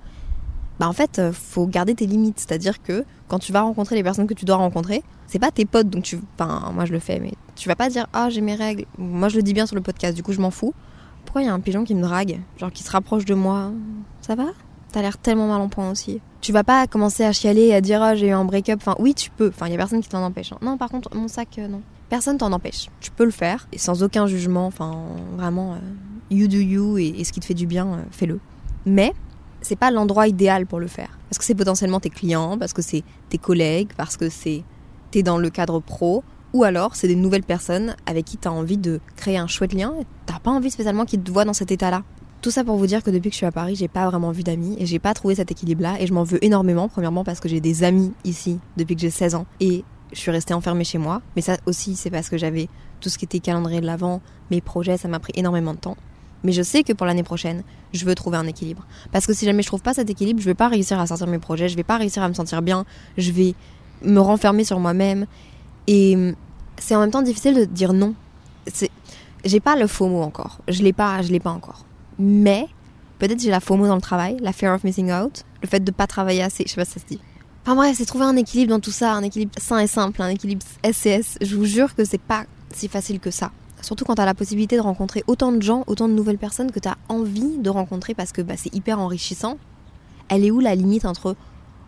bah 0.80 0.88
en 0.88 0.94
fait, 0.94 1.20
euh, 1.20 1.32
faut 1.32 1.68
garder 1.68 1.96
tes 1.96 2.06
limites. 2.06 2.40
C'est-à-dire 2.40 2.82
que 2.82 3.06
quand 3.28 3.40
tu 3.40 3.52
vas 3.52 3.62
rencontrer 3.62 3.96
les 3.96 4.04
personnes 4.04 4.28
que 4.28 4.34
tu 4.34 4.46
dois 4.46 4.58
rencontrer, 4.58 5.04
c'est 5.28 5.40
pas 5.40 5.52
tes 5.52 5.66
potes, 5.66 5.90
donc 5.90 6.04
tu. 6.04 6.20
Enfin, 6.38 6.72
moi 6.74 6.86
je 6.86 6.92
le 6.92 7.00
fais, 7.00 7.20
mais 7.20 7.34
tu 7.56 7.70
vas 7.70 7.76
pas 7.76 7.90
dire 7.90 8.08
Ah, 8.14 8.30
j'ai 8.30 8.42
mes 8.42 8.56
règles. 8.56 8.86
Moi 8.98 9.30
je 9.30 9.38
le 9.38 9.44
dis 9.44 9.54
bien 9.54 9.66
sur 9.66 9.76
le 9.76 9.82
podcast, 9.82 10.16
du 10.16 10.24
coup 10.24 10.34
je 10.34 10.42
m'en 10.42 10.52
fous. 10.52 10.74
Pourquoi 11.26 11.42
il 11.42 11.46
y 11.46 11.50
a 11.50 11.54
un 11.54 11.60
pigeon 11.60 11.84
qui 11.84 11.96
me 11.96 12.02
drague 12.02 12.40
Genre 12.58 12.72
qui 12.72 12.84
se 12.84 12.92
rapproche 12.92 13.26
de 13.26 13.34
moi 13.36 13.72
Ça 14.22 14.36
va 14.36 14.46
T'as 14.92 15.02
l'air 15.02 15.18
tellement 15.18 15.48
mal 15.48 15.60
en 15.60 15.68
point 15.68 15.92
aussi. 15.92 16.22
Tu 16.40 16.54
vas 16.54 16.64
pas 16.64 16.88
commencer 16.88 17.26
à 17.26 17.34
chialer 17.34 17.64
et 17.68 17.76
à 17.76 17.82
dire 17.82 18.02
ah, 18.02 18.16
j'ai 18.16 18.28
eu 18.28 18.32
un 18.32 18.46
break-up. 18.46 18.80
Enfin, 18.82 18.96
oui, 19.00 19.14
tu 19.14 19.30
peux. 19.30 19.50
Enfin, 19.50 19.68
il 19.68 19.72
y 19.72 19.76
a 19.76 19.78
personne 19.78 20.00
qui 20.02 20.08
t'en 20.08 20.24
empêche. 20.24 20.54
hein. 20.54 20.58
Non, 20.62 20.78
par 20.78 20.90
contre, 20.90 21.14
mon 21.16 21.28
sac, 21.28 21.58
euh, 21.58 21.68
non. 21.68 21.82
Personne 22.08 22.38
t'en 22.38 22.52
empêche. 22.54 22.88
Tu 23.02 23.12
peux 23.12 23.26
le 23.26 23.32
faire 23.32 23.68
et 23.74 23.78
sans 23.78 24.04
aucun 24.04 24.26
jugement. 24.28 24.68
Enfin, 24.68 24.96
vraiment, 25.36 25.74
euh, 25.74 25.78
you 26.32 26.48
do 26.48 26.58
you 26.58 26.98
et, 26.98 27.08
et 27.08 27.24
ce 27.26 27.34
qui 27.34 27.42
te 27.42 27.46
fait 27.46 27.54
du 27.56 27.68
bien, 27.68 27.88
euh, 27.88 27.98
fais-le. 28.12 28.40
Mais 28.86 29.14
c'est 29.60 29.76
pas 29.76 29.92
l'endroit 29.92 30.28
idéal 30.30 30.66
pour 30.66 30.80
le 30.80 30.88
faire. 30.88 31.18
Parce 31.30 31.40
que 31.40 31.44
c'est 31.44 31.56
potentiellement 31.56 32.00
tes 32.00 32.12
clients, 32.12 32.58
parce 32.58 32.72
que 32.72 32.82
c'est 32.82 33.04
tes 33.28 33.38
collègues, 33.40 33.90
parce 33.98 34.16
que 34.16 34.30
c'est 34.30 34.64
t'es 35.12 35.24
dans 35.24 35.38
le 35.40 35.50
cadre 35.50 35.80
pro, 35.82 36.24
ou 36.56 36.64
alors 36.64 36.96
c'est 36.96 37.10
des 37.10 37.18
nouvelles 37.18 37.44
personnes 37.44 37.98
avec 38.06 38.24
qui 38.24 38.38
t'as 38.38 38.50
envie 38.50 38.78
de 38.78 39.02
créer 39.18 39.38
un 39.38 39.46
chouette 39.46 39.74
lien. 39.74 39.94
et 40.00 40.06
T'as 40.26 40.40
pas 40.40 40.52
envie 40.52 40.72
spécialement 40.72 41.04
qu'ils 41.04 41.22
te 41.22 41.30
voient 41.30 41.44
dans 41.44 41.54
cet 41.54 41.70
état-là. 41.70 42.04
Tout 42.42 42.50
ça 42.50 42.64
pour 42.64 42.78
vous 42.78 42.88
dire 42.88 43.04
que 43.04 43.10
depuis 43.10 43.30
que 43.30 43.34
je 43.34 43.40
suis 43.40 43.46
à 43.46 43.52
Paris, 43.52 43.76
j'ai 43.76 43.90
pas 43.90 44.10
vraiment 44.10 44.32
vu 44.32 44.42
d'amis 44.42 44.78
et 44.80 44.86
j'ai 44.86 45.00
pas 45.00 45.14
trouvé 45.14 45.36
cet 45.36 45.52
équilibre-là 45.52 45.98
et 46.00 46.08
je 46.08 46.14
m'en 46.14 46.24
veux 46.24 46.42
énormément. 46.46 46.88
Premièrement 46.88 47.26
parce 47.26 47.42
que 47.42 47.50
j'ai 47.50 47.60
des 47.60 47.84
amis 47.84 48.14
ici 48.24 48.60
depuis 48.78 48.96
que 48.96 49.02
j'ai 49.02 49.10
16 49.10 49.36
ans 49.36 49.46
et 49.60 49.84
je 50.14 50.18
suis 50.18 50.32
restée 50.32 50.54
enfermée 50.54 50.86
chez 50.86 50.98
moi. 50.98 51.22
Mais 51.36 51.42
ça 51.42 51.58
aussi, 51.66 51.98
c'est 51.98 52.10
parce 52.10 52.30
que 52.30 52.38
j'avais 52.38 52.70
tout 53.02 53.10
ce 53.10 53.18
qui 53.18 53.26
était 53.26 53.40
calendrier 53.40 53.82
de 53.82 53.86
l'avant, 53.86 54.22
mes 54.50 54.62
projets, 54.62 54.96
ça 54.96 55.10
m'a 55.10 55.20
pris 55.20 55.34
énormément 55.36 55.74
de 55.74 55.80
temps. 55.80 55.98
Mais 56.46 56.54
je 56.54 56.62
sais 56.62 56.84
que 56.84 56.94
pour 56.94 57.06
l'année 57.06 57.24
prochaine, 57.24 57.64
je 57.92 58.06
veux 58.06 58.16
trouver 58.16 58.38
un 58.38 58.48
équilibre. 58.48 58.88
Parce 59.12 59.26
que 59.26 59.34
si 59.34 59.44
jamais 59.44 59.62
je 59.62 59.68
trouve 59.68 59.82
pas 59.82 59.94
cet 59.94 60.10
équilibre, 60.10 60.40
je 60.40 60.46
vais 60.46 60.54
pas 60.54 60.70
réussir 60.70 60.98
à 61.02 61.08
sortir 61.08 61.28
mes 61.28 61.40
projets, 61.40 61.68
je 61.68 61.76
vais 61.76 61.84
pas 61.84 61.98
réussir 61.98 62.24
à 62.24 62.30
me 62.30 62.34
sentir 62.34 62.62
bien, 62.62 62.86
je 63.18 63.32
vais 63.34 63.56
me 64.04 64.22
renfermer 64.22 64.64
sur 64.64 64.80
moi-même. 64.80 65.26
Et 65.88 66.16
hum, 66.16 66.36
c'est 66.78 66.96
en 66.96 67.00
même 67.00 67.12
temps 67.12 67.22
difficile 67.22 67.56
de 67.56 67.66
dire 67.66 67.94
non. 67.94 68.14
J'ai 69.44 69.60
pas 69.60 69.76
le 69.76 69.88
faux 69.88 70.08
mot 70.08 70.22
encore. 70.22 70.60
Je 70.68 70.82
l'ai 70.82 70.94
pas, 70.94 71.22
je 71.22 71.32
l'ai 71.32 71.40
pas 71.40 71.52
encore. 71.52 71.86
Mais 72.18 72.68
peut-être 73.20 73.40
j'ai 73.40 73.52
la 73.52 73.60
faux 73.60 73.76
mot 73.76 73.88
dans 73.88 73.96
le 73.96 74.02
travail, 74.02 74.38
la 74.42 74.54
fear 74.54 74.74
of 74.74 74.84
missing 74.84 75.12
out, 75.12 75.44
le 75.62 75.68
fait 75.68 75.84
de 75.84 75.92
pas 75.92 76.08
travailler 76.08 76.42
assez. 76.42 76.64
Je 76.66 76.72
sais 76.72 76.76
pas 76.76 76.86
si 76.86 76.94
ça 76.94 77.00
se 77.00 77.06
dit. 77.06 77.20
Enfin 77.64 77.76
bref, 77.76 77.96
c'est 77.98 78.06
trouver 78.06 78.26
un 78.26 78.36
équilibre 78.36 78.70
dans 78.70 78.80
tout 78.80 78.92
ça, 78.92 79.14
un 79.14 79.24
équilibre 79.24 79.52
sain 79.58 79.80
et 79.80 79.88
simple, 79.88 80.22
un 80.22 80.30
équilibre 80.30 80.64
SCS. 80.84 81.38
Je 81.42 81.56
vous 81.56 81.66
jure 81.66 81.96
que 81.96 82.06
c'est 82.06 82.22
pas 82.22 82.46
si 82.74 82.88
facile 82.88 83.20
que 83.20 83.32
ça. 83.32 83.52
Surtout 83.82 84.06
quand 84.06 84.16
t'as 84.16 84.26
la 84.26 84.34
possibilité 84.34 84.76
de 84.76 84.82
rencontrer 84.82 85.24
autant 85.28 85.52
de 85.52 85.62
gens, 85.62 85.84
autant 85.88 86.08
de 86.08 86.14
nouvelles 86.14 86.38
personnes 86.38 86.72
que 86.72 86.80
t'as 86.80 86.96
envie 87.10 87.58
de 87.58 87.70
rencontrer 87.70 88.14
parce 88.14 88.32
que 88.32 88.42
bah, 88.42 88.56
c'est 88.58 88.74
hyper 88.74 89.00
enrichissant. 89.00 89.58
Elle 90.30 90.44
est 90.44 90.52
où 90.52 90.60
la 90.60 90.76
limite 90.76 91.06
entre 91.06 91.36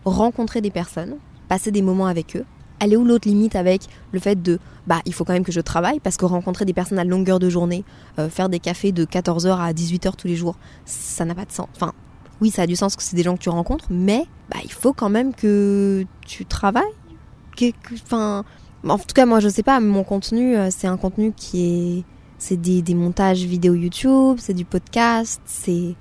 rencontrer 0.04 0.60
des 0.60 0.70
personnes, 0.70 1.16
passer 1.48 1.70
des 1.70 1.82
moments 1.82 2.06
avec 2.06 2.36
eux 2.36 2.44
Elle 2.80 2.92
est 2.92 2.96
où 2.96 3.04
l'autre 3.04 3.28
limite 3.28 3.56
avec 3.56 3.82
le 4.12 4.20
fait 4.20 4.40
de 4.40 4.58
bah 4.86 5.00
il 5.04 5.12
faut 5.12 5.24
quand 5.24 5.32
même 5.32 5.44
que 5.44 5.52
je 5.52 5.60
travaille 5.60 6.00
parce 6.00 6.16
que 6.16 6.24
rencontrer 6.24 6.64
des 6.64 6.72
personnes 6.72 6.98
à 6.98 7.04
longueur 7.04 7.38
de 7.38 7.50
journée, 7.50 7.84
euh, 8.18 8.28
faire 8.28 8.48
des 8.48 8.58
cafés 8.58 8.92
de 8.92 9.04
14h 9.04 9.58
à 9.58 9.72
18h 9.72 10.16
tous 10.16 10.26
les 10.26 10.36
jours, 10.36 10.56
ça 10.84 11.24
n'a 11.24 11.34
pas 11.34 11.44
de 11.44 11.52
sens. 11.52 11.68
Enfin, 11.74 11.92
oui, 12.40 12.50
ça 12.50 12.62
a 12.62 12.66
du 12.66 12.76
sens 12.76 12.96
que 12.96 13.02
c'est 13.02 13.16
des 13.16 13.22
gens 13.22 13.36
que 13.36 13.42
tu 13.42 13.48
rencontres, 13.48 13.86
mais 13.90 14.24
bah 14.50 14.58
il 14.64 14.72
faut 14.72 14.92
quand 14.92 15.10
même 15.10 15.34
que 15.34 16.04
tu 16.26 16.46
travailles. 16.46 16.84
Enfin, 18.04 18.44
en 18.86 18.98
tout 18.98 19.14
cas, 19.14 19.26
moi 19.26 19.40
je 19.40 19.48
sais 19.48 19.62
pas, 19.62 19.80
mon 19.80 20.04
contenu, 20.04 20.56
euh, 20.56 20.68
c'est 20.70 20.86
un 20.86 20.96
contenu 20.96 21.32
qui 21.36 21.64
est. 21.64 22.04
C'est 22.40 22.56
des, 22.56 22.82
des 22.82 22.94
montages 22.94 23.42
vidéo 23.42 23.74
YouTube, 23.74 24.36
c'est 24.38 24.54
du 24.54 24.64
podcast, 24.64 25.40
c'est 25.44 25.96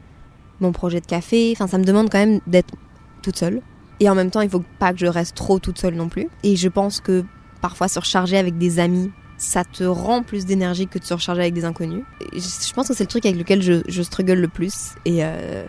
mon 0.59 0.71
projet 0.71 1.01
de 1.01 1.05
café. 1.07 1.51
Enfin, 1.53 1.65
ça 1.65 1.79
me 1.79 1.83
demande 1.83 2.11
quand 2.11 2.19
même 2.19 2.41
d'être 2.45 2.75
toute 3.23 3.37
seule. 3.37 3.63
Et 3.99 4.09
en 4.09 4.15
même 4.15 4.29
temps, 4.31 4.41
il 4.41 4.49
faut 4.49 4.63
pas 4.79 4.93
que 4.93 4.99
je 4.99 5.07
reste 5.07 5.35
trop 5.35 5.59
toute 5.59 5.79
seule 5.79 5.95
non 5.95 6.07
plus. 6.09 6.27
Et 6.43 6.55
je 6.55 6.69
pense 6.69 6.99
que 7.01 7.23
parfois 7.61 7.87
se 7.87 7.99
recharger 7.99 8.37
avec 8.37 8.57
des 8.57 8.79
amis, 8.79 9.11
ça 9.37 9.63
te 9.63 9.83
rend 9.83 10.23
plus 10.23 10.45
d'énergie 10.45 10.87
que 10.87 10.99
de 10.99 11.03
se 11.03 11.13
recharger 11.13 11.41
avec 11.41 11.53
des 11.53 11.65
inconnus. 11.65 12.03
Je 12.33 12.73
pense 12.73 12.87
que 12.87 12.93
c'est 12.93 13.03
le 13.03 13.07
truc 13.09 13.25
avec 13.25 13.37
lequel 13.37 13.61
je, 13.61 14.01
struggle 14.03 14.33
le 14.33 14.47
plus. 14.47 14.93
Et, 15.05 15.23
euh, 15.23 15.65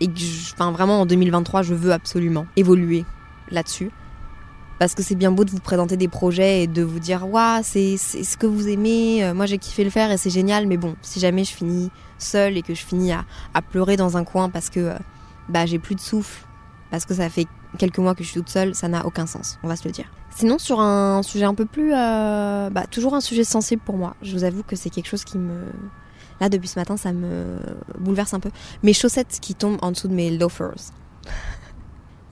je- 0.00 0.52
enfin, 0.54 0.72
vraiment 0.72 1.00
en 1.02 1.06
2023, 1.06 1.62
je 1.62 1.74
veux 1.74 1.92
absolument 1.92 2.46
évoluer 2.56 3.04
là-dessus. 3.50 3.90
Parce 4.78 4.94
que 4.94 5.02
c'est 5.02 5.14
bien 5.14 5.30
beau 5.30 5.44
de 5.44 5.50
vous 5.50 5.60
présenter 5.60 5.96
des 5.96 6.08
projets 6.08 6.64
et 6.64 6.66
de 6.66 6.82
vous 6.82 6.98
dire 6.98 7.28
Waouh, 7.28 7.60
c'est 7.62 7.96
c'est 7.98 8.24
ce 8.24 8.36
que 8.36 8.46
vous 8.46 8.66
aimez, 8.68 9.22
euh, 9.22 9.32
moi 9.32 9.46
j'ai 9.46 9.58
kiffé 9.58 9.84
le 9.84 9.90
faire 9.90 10.10
et 10.10 10.16
c'est 10.16 10.30
génial, 10.30 10.66
mais 10.66 10.76
bon, 10.76 10.96
si 11.02 11.20
jamais 11.20 11.44
je 11.44 11.52
finis 11.52 11.90
seule 12.18 12.56
et 12.56 12.62
que 12.62 12.74
je 12.74 12.82
finis 12.82 13.12
à, 13.12 13.24
à 13.54 13.62
pleurer 13.62 13.96
dans 13.96 14.16
un 14.16 14.24
coin 14.24 14.48
parce 14.48 14.70
que 14.70 14.80
euh, 14.80 14.94
bah, 15.48 15.66
j'ai 15.66 15.78
plus 15.78 15.94
de 15.94 16.00
souffle, 16.00 16.44
parce 16.92 17.06
que 17.06 17.14
ça 17.14 17.28
fait 17.28 17.46
quelques 17.78 17.98
mois 17.98 18.14
que 18.14 18.22
je 18.22 18.28
suis 18.28 18.38
toute 18.40 18.50
seule, 18.50 18.74
ça 18.76 18.86
n'a 18.86 19.04
aucun 19.06 19.26
sens, 19.26 19.58
on 19.64 19.68
va 19.68 19.74
se 19.76 19.84
le 19.88 19.90
dire. 19.92 20.04
Sinon, 20.30 20.58
sur 20.58 20.78
un 20.80 21.22
sujet 21.22 21.44
un 21.46 21.54
peu 21.54 21.64
plus. 21.64 21.92
euh, 21.94 22.70
bah, 22.70 22.84
toujours 22.88 23.14
un 23.14 23.20
sujet 23.20 23.42
sensible 23.44 23.82
pour 23.84 23.96
moi, 23.96 24.14
je 24.22 24.32
vous 24.36 24.44
avoue 24.44 24.62
que 24.62 24.76
c'est 24.76 24.90
quelque 24.90 25.08
chose 25.08 25.24
qui 25.24 25.38
me. 25.38 25.64
Là, 26.40 26.48
depuis 26.48 26.68
ce 26.68 26.78
matin, 26.78 26.96
ça 26.96 27.12
me 27.12 27.56
bouleverse 27.98 28.34
un 28.34 28.40
peu. 28.40 28.50
Mes 28.82 28.92
chaussettes 28.92 29.38
qui 29.40 29.54
tombent 29.54 29.78
en 29.82 29.90
dessous 29.92 30.08
de 30.08 30.14
mes 30.14 30.30
loafers. 30.36 30.92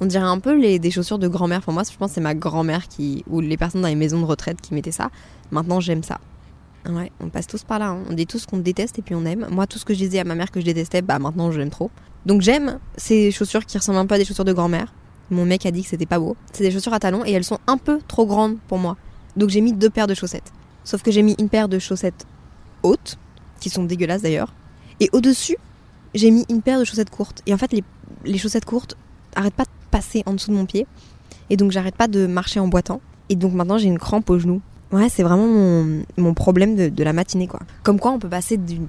On 0.01 0.07
dirait 0.07 0.25
un 0.25 0.38
peu 0.38 0.55
les, 0.59 0.79
des 0.79 0.90
chaussures 0.90 1.18
de 1.18 1.29
grand-mère. 1.29 1.61
Pour 1.62 1.73
moi, 1.73 1.83
je 1.90 1.96
pense 1.96 2.11
que 2.11 2.14
c'est 2.16 2.20
ma 2.20 2.35
grand-mère 2.35 2.88
qui. 2.88 3.25
ou 3.29 3.40
les 3.40 3.57
personnes 3.57 3.83
dans 3.83 3.88
les 3.88 3.94
maisons 3.94 4.20
de 4.20 4.27
retraite 4.27 4.61
qui 4.61 4.75
mettaient 4.75 4.92
ça. 4.92 5.11
Maintenant, 5.51 5.81
j'aime 5.81 6.03
ça. 6.03 6.18
Ouais, 6.88 7.12
on 7.20 7.29
passe 7.29 7.46
tous 7.46 7.62
par 7.64 7.79
là. 7.79 7.90
hein. 7.90 8.03
On 8.11 8.14
dit 8.14 8.27
tous 8.27 8.46
qu'on 8.46 8.59
déteste 8.59 8.99
et 8.99 9.03
puis 9.03 9.14
on 9.14 9.25
aime. 9.27 9.46
Moi, 9.51 9.66
tout 9.66 9.79
ce 9.79 9.85
que 9.85 9.92
je 9.94 9.99
disais 9.99 10.18
à 10.20 10.25
ma 10.25 10.35
mère 10.35 10.51
que 10.51 10.61
je 10.61 10.64
détestais, 10.64 11.03
bah 11.03 11.18
maintenant, 11.18 11.51
je 11.53 11.59
l'aime 11.59 11.70
trop. 11.70 11.90
Donc, 12.26 12.42
j'aime 12.42 12.78
ces 12.96 13.30
chaussures 13.30 13.64
qui 13.64 13.78
ressemblent 13.78 13.98
un 13.98 14.06
peu 14.06 14.14
à 14.14 14.18
des 14.18 14.24
chaussures 14.24 14.44
de 14.44 14.52
grand-mère. 14.52 14.92
Mon 15.30 15.44
mec 15.44 15.64
a 15.64 15.70
dit 15.70 15.83
que 15.83 15.88
c'était 15.88 16.06
pas 16.06 16.18
beau. 16.18 16.37
C'est 16.52 16.64
des 16.64 16.70
chaussures 16.70 16.92
à 16.92 16.98
talons 16.98 17.24
et 17.24 17.33
elles 17.33 17.44
sont 17.44 17.59
un 17.66 17.76
peu 17.76 18.00
trop 18.09 18.26
grandes 18.26 18.59
pour 18.68 18.78
moi. 18.78 18.96
Donc, 19.37 19.50
j'ai 19.50 19.61
mis 19.61 19.72
deux 19.72 19.90
paires 19.90 20.06
de 20.06 20.14
chaussettes. 20.14 20.52
Sauf 20.85 21.02
que 21.02 21.11
j'ai 21.11 21.22
mis 21.22 21.37
une 21.38 21.48
paire 21.48 21.68
de 21.68 21.78
chaussettes 21.78 22.26
hautes, 22.83 23.18
qui 23.61 23.70
sont 23.70 23.85
dégueulasses 23.85 24.22
d'ailleurs. 24.22 24.52
Et 24.98 25.09
au-dessus, 25.12 25.56
j'ai 26.14 26.30
mis 26.30 26.44
une 26.48 26.62
paire 26.62 26.78
de 26.78 26.85
chaussettes 26.85 27.11
courtes. 27.11 27.42
Et 27.46 27.54
en 27.54 27.59
fait, 27.59 27.72
les, 28.24 28.38
chaussettes 28.38 28.64
courtes 28.64 28.96
arrêtent 29.37 29.54
pas 29.54 29.64
de 29.64 29.70
passer 29.90 30.22
en 30.26 30.33
dessous 30.35 30.50
de 30.50 30.56
mon 30.56 30.66
pied. 30.66 30.87
Et 31.48 31.56
donc, 31.56 31.70
j'arrête 31.70 31.94
pas 31.94 32.09
de 32.09 32.26
marcher 32.26 32.61
en 32.61 32.68
boitant. 32.68 33.00
Et 33.28 33.37
donc, 33.37 33.52
maintenant, 33.52 33.78
j'ai 33.78 33.87
une 33.87 33.98
crampe 33.98 34.28
au 34.30 34.38
genou. 34.38 34.61
Ouais, 34.92 35.09
c'est 35.09 35.22
vraiment 35.22 35.46
mon, 35.46 36.02
mon 36.16 36.35
problème 36.35 36.74
de, 36.74 36.88
de 36.88 37.04
la 37.04 37.12
matinée, 37.12 37.46
quoi. 37.46 37.61
Comme 37.85 38.00
quoi, 38.00 38.11
on 38.11 38.18
peut 38.18 38.28
passer 38.28 38.56
d'une- 38.56 38.88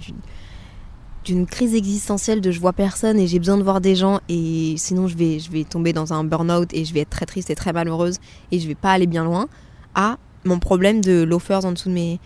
d'une 1.24 1.46
crise 1.46 1.76
existentielle 1.76 2.42
de 2.42 2.52
je 2.52 2.60
vois 2.60 2.74
personne 2.74 3.20
et 3.20 3.28
j'ai 3.28 3.40
besoin 3.40 3.58
de 3.58 3.64
voir 3.64 3.80
des 3.80 3.96
gens 3.96 4.20
et 4.28 4.76
sinon 4.78 5.08
je 5.08 5.16
vais, 5.16 5.40
je 5.40 5.52
vais 5.52 5.64
tomber 5.64 5.94
dans 5.94 6.14
un 6.14 6.24
burn-out 6.24 6.74
et 6.74 6.84
je 6.84 6.94
vais 6.94 7.02
être 7.02 7.10
très 7.10 7.26
triste 7.26 7.50
et 7.50 7.56
très 7.56 7.74
malheureuse 7.74 8.18
et 8.52 8.60
je 8.60 8.68
vais 8.68 8.76
pas 8.76 8.92
aller 8.92 9.08
bien 9.08 9.24
loin 9.24 9.48
à 9.94 10.18
mon 10.46 10.58
problème 10.58 11.02
de 11.02 11.24
loafers 11.24 11.66
en 11.66 11.74
dessous 11.74 11.90
de 11.90 11.94
mes... 11.94 12.20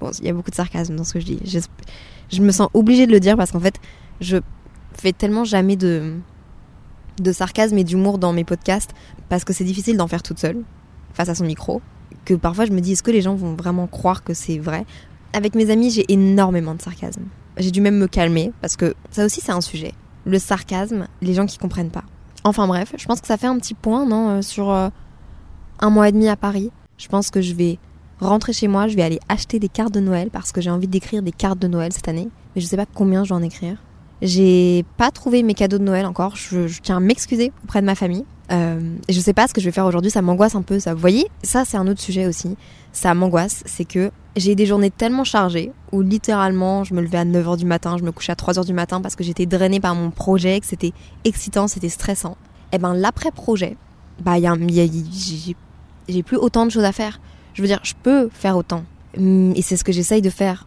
Bon, 0.00 0.10
il 0.20 0.26
y 0.26 0.28
a 0.28 0.32
beaucoup 0.32 0.50
de 0.50 0.54
sarcasme 0.54 0.94
dans 0.94 1.04
ce 1.04 1.14
que 1.14 1.20
je 1.20 1.26
dis. 1.26 1.38
Je, 1.44 1.58
je 2.30 2.40
me 2.40 2.52
sens 2.52 2.68
obligée 2.74 3.06
de 3.06 3.12
le 3.12 3.20
dire 3.20 3.36
parce 3.36 3.50
qu'en 3.50 3.60
fait, 3.60 3.74
je 4.20 4.38
fais 4.94 5.12
tellement 5.12 5.44
jamais 5.44 5.76
de, 5.76 6.14
de 7.20 7.32
sarcasme 7.32 7.76
et 7.76 7.84
d'humour 7.84 8.18
dans 8.18 8.32
mes 8.32 8.44
podcasts 8.44 8.92
parce 9.28 9.44
que 9.44 9.52
c'est 9.52 9.64
difficile 9.64 9.96
d'en 9.96 10.06
faire 10.06 10.22
toute 10.22 10.38
seule 10.38 10.62
face 11.12 11.28
à 11.28 11.34
son 11.34 11.44
micro 11.44 11.82
que 12.24 12.34
parfois 12.34 12.66
je 12.66 12.72
me 12.72 12.80
dis 12.80 12.92
est-ce 12.92 13.02
que 13.02 13.10
les 13.10 13.22
gens 13.22 13.34
vont 13.34 13.54
vraiment 13.54 13.86
croire 13.86 14.22
que 14.22 14.34
c'est 14.34 14.58
vrai? 14.58 14.86
Avec 15.32 15.54
mes 15.54 15.70
amis, 15.70 15.90
j'ai 15.90 16.10
énormément 16.12 16.74
de 16.74 16.82
sarcasme. 16.82 17.22
J'ai 17.60 17.70
dû 17.70 17.80
même 17.80 17.98
me 17.98 18.08
calmer 18.08 18.52
parce 18.60 18.76
que 18.76 18.94
ça 19.10 19.24
aussi 19.24 19.40
c'est 19.40 19.52
un 19.52 19.60
sujet. 19.60 19.92
Le 20.24 20.38
sarcasme, 20.38 21.06
les 21.22 21.34
gens 21.34 21.46
qui 21.46 21.58
comprennent 21.58 21.90
pas. 21.90 22.04
Enfin 22.44 22.66
bref, 22.66 22.94
je 22.96 23.04
pense 23.04 23.20
que 23.20 23.26
ça 23.26 23.36
fait 23.36 23.46
un 23.46 23.58
petit 23.58 23.74
point 23.74 24.06
non 24.06 24.30
euh, 24.30 24.42
sur 24.42 24.70
euh, 24.70 24.88
un 25.80 25.90
mois 25.90 26.08
et 26.08 26.12
demi 26.12 26.28
à 26.28 26.36
Paris. 26.36 26.70
Je 26.98 27.08
pense 27.08 27.30
que 27.30 27.40
je 27.40 27.54
vais 27.54 27.78
rentrer 28.20 28.52
chez 28.52 28.68
moi, 28.68 28.88
je 28.88 28.96
vais 28.96 29.02
aller 29.02 29.20
acheter 29.28 29.58
des 29.58 29.68
cartes 29.68 29.92
de 29.92 30.00
Noël 30.00 30.30
parce 30.30 30.52
que 30.52 30.60
j'ai 30.60 30.70
envie 30.70 30.88
d'écrire 30.88 31.22
des 31.22 31.32
cartes 31.32 31.58
de 31.58 31.68
Noël 31.68 31.92
cette 31.92 32.08
année, 32.08 32.28
mais 32.54 32.62
je 32.62 32.66
sais 32.66 32.76
pas 32.76 32.86
combien 32.86 33.24
je 33.24 33.30
vais 33.30 33.34
en 33.34 33.42
écrire. 33.42 33.76
J'ai 34.22 34.84
pas 34.96 35.10
trouvé 35.10 35.42
mes 35.42 35.54
cadeaux 35.54 35.78
de 35.78 35.84
Noël 35.84 36.04
encore. 36.04 36.36
Je, 36.36 36.66
tiens 36.82 36.98
à 36.98 37.00
m'excuser 37.00 37.52
auprès 37.64 37.80
de 37.80 37.86
ma 37.86 37.94
famille. 37.94 38.24
Euh, 38.52 38.80
je 39.08 39.20
sais 39.20 39.32
pas 39.32 39.48
ce 39.48 39.54
que 39.54 39.60
je 39.60 39.66
vais 39.66 39.72
faire 39.72 39.86
aujourd'hui. 39.86 40.10
Ça 40.10 40.20
m'angoisse 40.20 40.54
un 40.54 40.62
peu. 40.62 40.78
Ça, 40.78 40.92
vous 40.92 41.00
voyez, 41.00 41.26
ça 41.42 41.64
c'est 41.64 41.78
un 41.78 41.86
autre 41.86 42.00
sujet 42.00 42.26
aussi. 42.26 42.56
Ça 42.92 43.14
m'angoisse. 43.14 43.62
C'est 43.64 43.86
que 43.86 44.10
j'ai 44.36 44.54
des 44.54 44.66
journées 44.66 44.90
tellement 44.90 45.24
chargées 45.24 45.72
où 45.92 46.02
littéralement 46.02 46.84
je 46.84 46.94
me 46.94 47.00
levais 47.00 47.18
à 47.18 47.24
9h 47.24 47.56
du 47.56 47.66
matin, 47.66 47.96
je 47.98 48.04
me 48.04 48.12
couchais 48.12 48.32
à 48.32 48.36
3h 48.36 48.64
du 48.64 48.72
matin 48.72 49.00
parce 49.00 49.16
que 49.16 49.24
j'étais 49.24 49.46
drainée 49.46 49.80
par 49.80 49.94
mon 49.94 50.10
projet, 50.10 50.60
que 50.60 50.66
c'était 50.66 50.92
excitant, 51.24 51.66
c'était 51.68 51.88
stressant. 51.88 52.36
Et 52.72 52.78
ben 52.78 52.94
l'après-projet, 52.94 53.76
bah 54.20 54.34
j'ai 56.08 56.22
plus 56.22 56.36
autant 56.36 56.66
de 56.66 56.70
choses 56.70 56.84
à 56.84 56.92
faire. 56.92 57.20
Je 57.54 57.62
veux 57.62 57.68
dire, 57.68 57.80
je 57.82 57.94
peux 58.00 58.28
faire 58.32 58.56
autant. 58.56 58.84
Hum, 59.16 59.52
Et 59.56 59.62
c'est 59.62 59.76
ce 59.76 59.84
que 59.84 59.92
j'essaye 59.92 60.22
de 60.22 60.30
faire. 60.30 60.66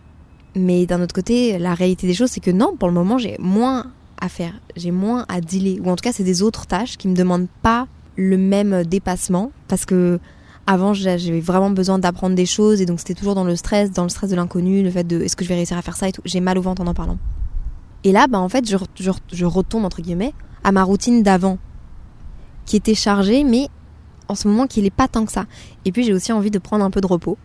Mais 0.56 0.86
d'un 0.86 1.02
autre 1.02 1.16
côté, 1.16 1.58
la 1.58 1.74
réalité 1.74 2.06
des 2.06 2.14
choses, 2.14 2.30
c'est 2.30 2.40
que 2.40 2.52
non, 2.52 2.76
pour 2.76 2.88
le 2.88 2.94
moment, 2.94 3.18
j'ai 3.18 3.38
moins 3.40 3.88
à 4.20 4.30
faire. 4.30 4.54
J'ai 4.76 4.92
moins 4.92 5.26
à 5.28 5.42
dealer. 5.42 5.80
Ou 5.84 5.90
en 5.90 5.96
tout 5.96 6.04
cas, 6.04 6.12
c'est 6.12 6.24
des 6.24 6.42
autres 6.44 6.68
tâches 6.68 6.98
qui 6.98 7.08
me 7.08 7.16
demandent 7.16 7.48
pas 7.62 7.88
le 8.16 8.38
même 8.38 8.84
dépassement. 8.84 9.52
Parce 9.68 9.86
que 9.86 10.20
avant, 10.68 10.94
j'a- 10.94 11.18
j'avais 11.18 11.40
vraiment 11.42 11.70
besoin 11.70 12.00
d'apprendre 12.00 12.36
des 12.36 12.46
choses. 12.46 12.82
Et 12.82 12.86
donc, 12.86 13.00
c'était 13.00 13.14
toujours 13.14 13.36
dans 13.36 13.44
le 13.44 13.56
stress, 13.56 13.92
dans 13.92 14.04
le 14.04 14.10
stress 14.10 14.30
de 14.30 14.36
l'inconnu, 14.36 14.84
le 14.84 14.90
fait 14.92 15.04
de 15.06 15.22
est-ce 15.22 15.36
que 15.36 15.44
je 15.44 15.50
vais 15.50 15.56
réussir 15.56 15.78
à 15.78 15.82
faire 15.82 15.96
ça 15.96 16.08
et 16.08 16.12
tout. 16.12 16.22
J'ai 16.26 16.40
mal 16.40 16.58
au 16.58 16.62
ventre 16.62 16.82
en 16.82 16.88
en 16.88 16.94
parlant. 16.94 17.18
Et 18.04 18.12
là, 18.12 18.28
bah, 18.28 18.40
en 18.40 18.50
fait, 18.50 18.70
je, 18.70 18.78
je, 19.00 19.12
je 19.32 19.46
retombe, 19.46 19.86
entre 19.86 20.02
guillemets, 20.02 20.34
à 20.64 20.72
ma 20.72 20.84
routine 20.84 21.24
d'avant. 21.24 21.58
Qui 22.66 22.78
était 22.78 22.96
chargée, 22.96 23.44
mais 23.44 23.68
en 24.30 24.36
ce 24.36 24.48
moment, 24.48 24.68
qui 24.68 24.82
n'est 24.82 24.90
pas 24.90 25.08
tant 25.10 25.26
que 25.26 25.32
ça. 25.34 25.46
Et 25.84 25.92
puis, 25.92 26.04
j'ai 26.06 26.14
aussi 26.14 26.32
envie 26.32 26.52
de 26.52 26.60
prendre 26.60 26.84
un 26.86 26.92
peu 26.92 27.02
de 27.02 27.08
repos. 27.08 27.38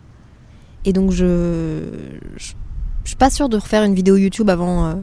Et 0.85 0.93
donc, 0.93 1.11
je. 1.11 1.81
je 2.37 2.53
je 3.05 3.09
suis 3.11 3.17
pas 3.17 3.29
sûre 3.31 3.49
de 3.49 3.57
refaire 3.57 3.83
une 3.83 3.95
vidéo 3.95 4.17
YouTube 4.17 4.49
avant 4.51 4.85
euh, 4.85 4.93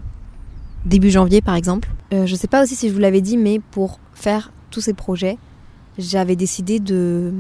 début 0.85 1.11
janvier 1.11 1.41
par 1.41 1.57
exemple. 1.57 1.89
Euh, 2.13 2.25
je 2.25 2.37
sais 2.37 2.47
pas 2.47 2.63
aussi 2.63 2.77
si 2.77 2.89
je 2.89 2.93
vous 2.95 3.01
l'avais 3.01 3.21
dit, 3.21 3.37
mais 3.37 3.59
pour 3.73 3.99
faire 4.15 4.53
tous 4.71 4.81
ces 4.81 4.93
projets, 4.95 5.39
j'avais 5.99 6.37
décidé 6.37 6.79
de 6.79 7.33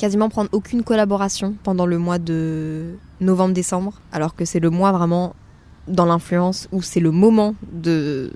quasiment 0.00 0.30
prendre 0.30 0.48
aucune 0.52 0.82
collaboration 0.82 1.54
pendant 1.62 1.84
le 1.84 1.98
mois 1.98 2.18
de 2.18 2.94
novembre-décembre, 3.20 4.00
alors 4.12 4.34
que 4.34 4.46
c'est 4.46 4.58
le 4.58 4.70
mois 4.70 4.92
vraiment 4.92 5.34
dans 5.88 6.06
l'influence 6.06 6.68
où 6.72 6.80
c'est 6.80 7.00
le 7.00 7.10
moment 7.10 7.54
de 7.70 8.32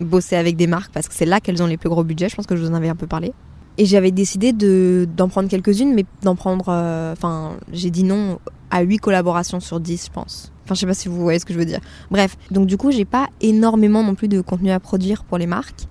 bosser 0.00 0.36
avec 0.36 0.56
des 0.56 0.68
marques 0.68 0.92
parce 0.92 1.08
que 1.08 1.14
c'est 1.14 1.26
là 1.26 1.40
qu'elles 1.40 1.60
ont 1.60 1.66
les 1.66 1.76
plus 1.76 1.88
gros 1.88 2.04
budgets. 2.04 2.28
Je 2.28 2.36
pense 2.36 2.46
que 2.46 2.54
je 2.54 2.62
vous 2.62 2.70
en 2.70 2.74
avais 2.74 2.88
un 2.88 2.94
peu 2.94 3.08
parlé. 3.08 3.32
Et 3.78 3.84
j'avais 3.84 4.12
décidé 4.12 4.52
de, 4.52 5.08
d'en 5.16 5.28
prendre 5.28 5.48
quelques-unes, 5.48 5.92
mais 5.92 6.06
d'en 6.22 6.36
prendre. 6.36 6.66
euh, 6.68 7.12
Enfin, 7.12 7.56
j'ai 7.72 7.90
dit 7.90 8.04
non 8.04 8.38
à 8.70 8.82
8 8.82 8.98
collaborations 8.98 9.58
sur 9.60 9.80
10, 9.80 10.06
je 10.06 10.10
pense. 10.12 10.52
Enfin, 10.64 10.74
je 10.74 10.80
sais 10.80 10.86
pas 10.86 10.94
si 10.94 11.08
vous 11.08 11.20
voyez 11.20 11.38
ce 11.40 11.44
que 11.44 11.52
je 11.52 11.58
veux 11.58 11.64
dire. 11.66 11.80
Bref, 12.10 12.36
donc 12.52 12.66
du 12.66 12.76
coup, 12.76 12.90
j'ai 12.92 13.04
pas 13.04 13.26
énormément 13.40 14.02
non 14.04 14.14
plus 14.14 14.28
de 14.28 14.40
contenu 14.40 14.70
à 14.70 14.78
produire 14.80 15.24
pour 15.24 15.36
les 15.36 15.46
marques. 15.46 15.82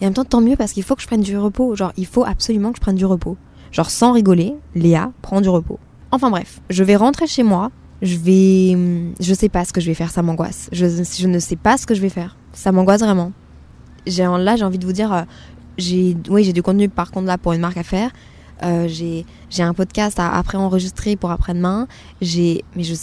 Et 0.00 0.04
en 0.04 0.08
même 0.08 0.14
temps, 0.14 0.24
tant 0.24 0.40
mieux 0.40 0.56
parce 0.56 0.72
qu'il 0.72 0.82
faut 0.82 0.96
que 0.96 1.02
je 1.02 1.06
prenne 1.06 1.20
du 1.20 1.36
repos. 1.36 1.76
Genre, 1.76 1.92
il 1.96 2.06
faut 2.06 2.24
absolument 2.24 2.70
que 2.72 2.78
je 2.78 2.80
prenne 2.82 2.96
du 2.96 3.06
repos. 3.06 3.36
Genre, 3.72 3.90
sans 3.90 4.12
rigoler, 4.12 4.54
Léa 4.74 5.10
prend 5.22 5.40
du 5.40 5.48
repos. 5.48 5.78
Enfin 6.10 6.30
bref, 6.30 6.60
je 6.70 6.84
vais 6.84 6.96
rentrer 6.96 7.26
chez 7.26 7.42
moi. 7.42 7.70
Je 8.02 8.16
vais. 8.16 8.74
hum, 8.74 9.14
Je 9.20 9.32
sais 9.34 9.48
pas 9.48 9.64
ce 9.64 9.72
que 9.72 9.80
je 9.80 9.86
vais 9.86 9.94
faire, 9.94 10.10
ça 10.10 10.22
m'angoisse. 10.22 10.68
Je, 10.72 10.86
je 10.86 11.26
ne 11.26 11.38
sais 11.38 11.56
pas 11.56 11.76
ce 11.78 11.86
que 11.86 11.94
je 11.94 12.00
vais 12.00 12.08
faire. 12.08 12.36
Ça 12.52 12.70
m'angoisse 12.72 13.00
vraiment. 13.00 13.32
J'ai, 14.06 14.24
là, 14.24 14.56
j'ai 14.56 14.64
envie 14.64 14.78
de 14.78 14.84
vous 14.86 14.92
dire. 14.92 15.12
euh, 15.12 15.22
j'ai, 15.78 16.16
oui, 16.28 16.44
j'ai 16.44 16.52
du 16.52 16.62
contenu 16.62 16.88
par 16.88 17.10
contre 17.10 17.26
là 17.28 17.38
pour 17.38 17.52
une 17.52 17.60
marque 17.60 17.78
à 17.78 17.82
faire. 17.82 18.10
Euh, 18.62 18.86
j'ai, 18.88 19.24
j'ai 19.50 19.62
un 19.62 19.72
podcast 19.72 20.18
à 20.20 20.34
après 20.36 20.58
enregistrer 20.58 21.16
pour 21.16 21.30
après-demain. 21.30 21.86
J'ai, 22.20 22.64
mais 22.76 22.82
je, 22.82 22.94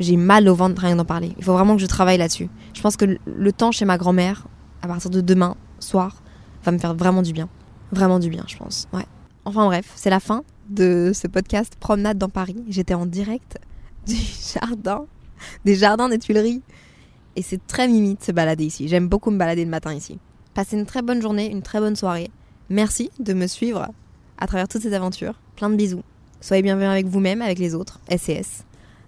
j'ai 0.00 0.16
mal 0.16 0.48
au 0.48 0.54
ventre 0.54 0.80
rien 0.82 0.96
d'en 0.96 1.04
parler. 1.04 1.32
Il 1.38 1.44
faut 1.44 1.52
vraiment 1.52 1.76
que 1.76 1.82
je 1.82 1.86
travaille 1.86 2.18
là-dessus. 2.18 2.48
Je 2.74 2.80
pense 2.82 2.96
que 2.96 3.04
le 3.24 3.52
temps 3.52 3.70
chez 3.72 3.84
ma 3.84 3.96
grand-mère, 3.98 4.46
à 4.82 4.88
partir 4.88 5.10
de 5.10 5.20
demain 5.20 5.54
soir, 5.78 6.16
va 6.64 6.72
me 6.72 6.78
faire 6.78 6.94
vraiment 6.94 7.22
du 7.22 7.32
bien. 7.32 7.48
Vraiment 7.92 8.18
du 8.18 8.28
bien, 8.30 8.44
je 8.48 8.56
pense. 8.56 8.88
Ouais. 8.92 9.04
Enfin 9.44 9.66
bref, 9.66 9.92
c'est 9.94 10.10
la 10.10 10.20
fin 10.20 10.42
de 10.68 11.12
ce 11.14 11.26
podcast 11.26 11.76
Promenade 11.78 12.18
dans 12.18 12.28
Paris. 12.28 12.56
J'étais 12.68 12.94
en 12.94 13.06
direct 13.06 13.58
du 14.06 14.16
jardin, 14.16 15.06
des 15.64 15.74
jardins 15.74 16.08
des 16.08 16.18
Tuileries. 16.18 16.62
Et 17.36 17.42
c'est 17.42 17.66
très 17.66 17.88
mimi 17.88 18.14
de 18.14 18.22
se 18.22 18.32
balader 18.32 18.64
ici. 18.64 18.88
J'aime 18.88 19.08
beaucoup 19.08 19.30
me 19.30 19.38
balader 19.38 19.64
le 19.64 19.70
matin 19.70 19.92
ici. 19.92 20.18
Passez 20.54 20.76
une 20.76 20.86
très 20.86 21.02
bonne 21.02 21.20
journée, 21.20 21.50
une 21.50 21.62
très 21.62 21.80
bonne 21.80 21.96
soirée. 21.96 22.30
Merci 22.70 23.10
de 23.18 23.34
me 23.34 23.46
suivre 23.46 23.88
à 24.38 24.46
travers 24.46 24.68
toutes 24.68 24.82
ces 24.82 24.94
aventures. 24.94 25.40
Plein 25.56 25.68
de 25.68 25.76
bisous. 25.76 26.02
Soyez 26.40 26.62
bienveillants 26.62 26.92
avec 26.92 27.06
vous-même, 27.06 27.42
avec 27.42 27.58
les 27.58 27.74
autres. 27.74 28.00
SCS. 28.08 28.64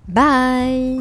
Bye 0.08 1.00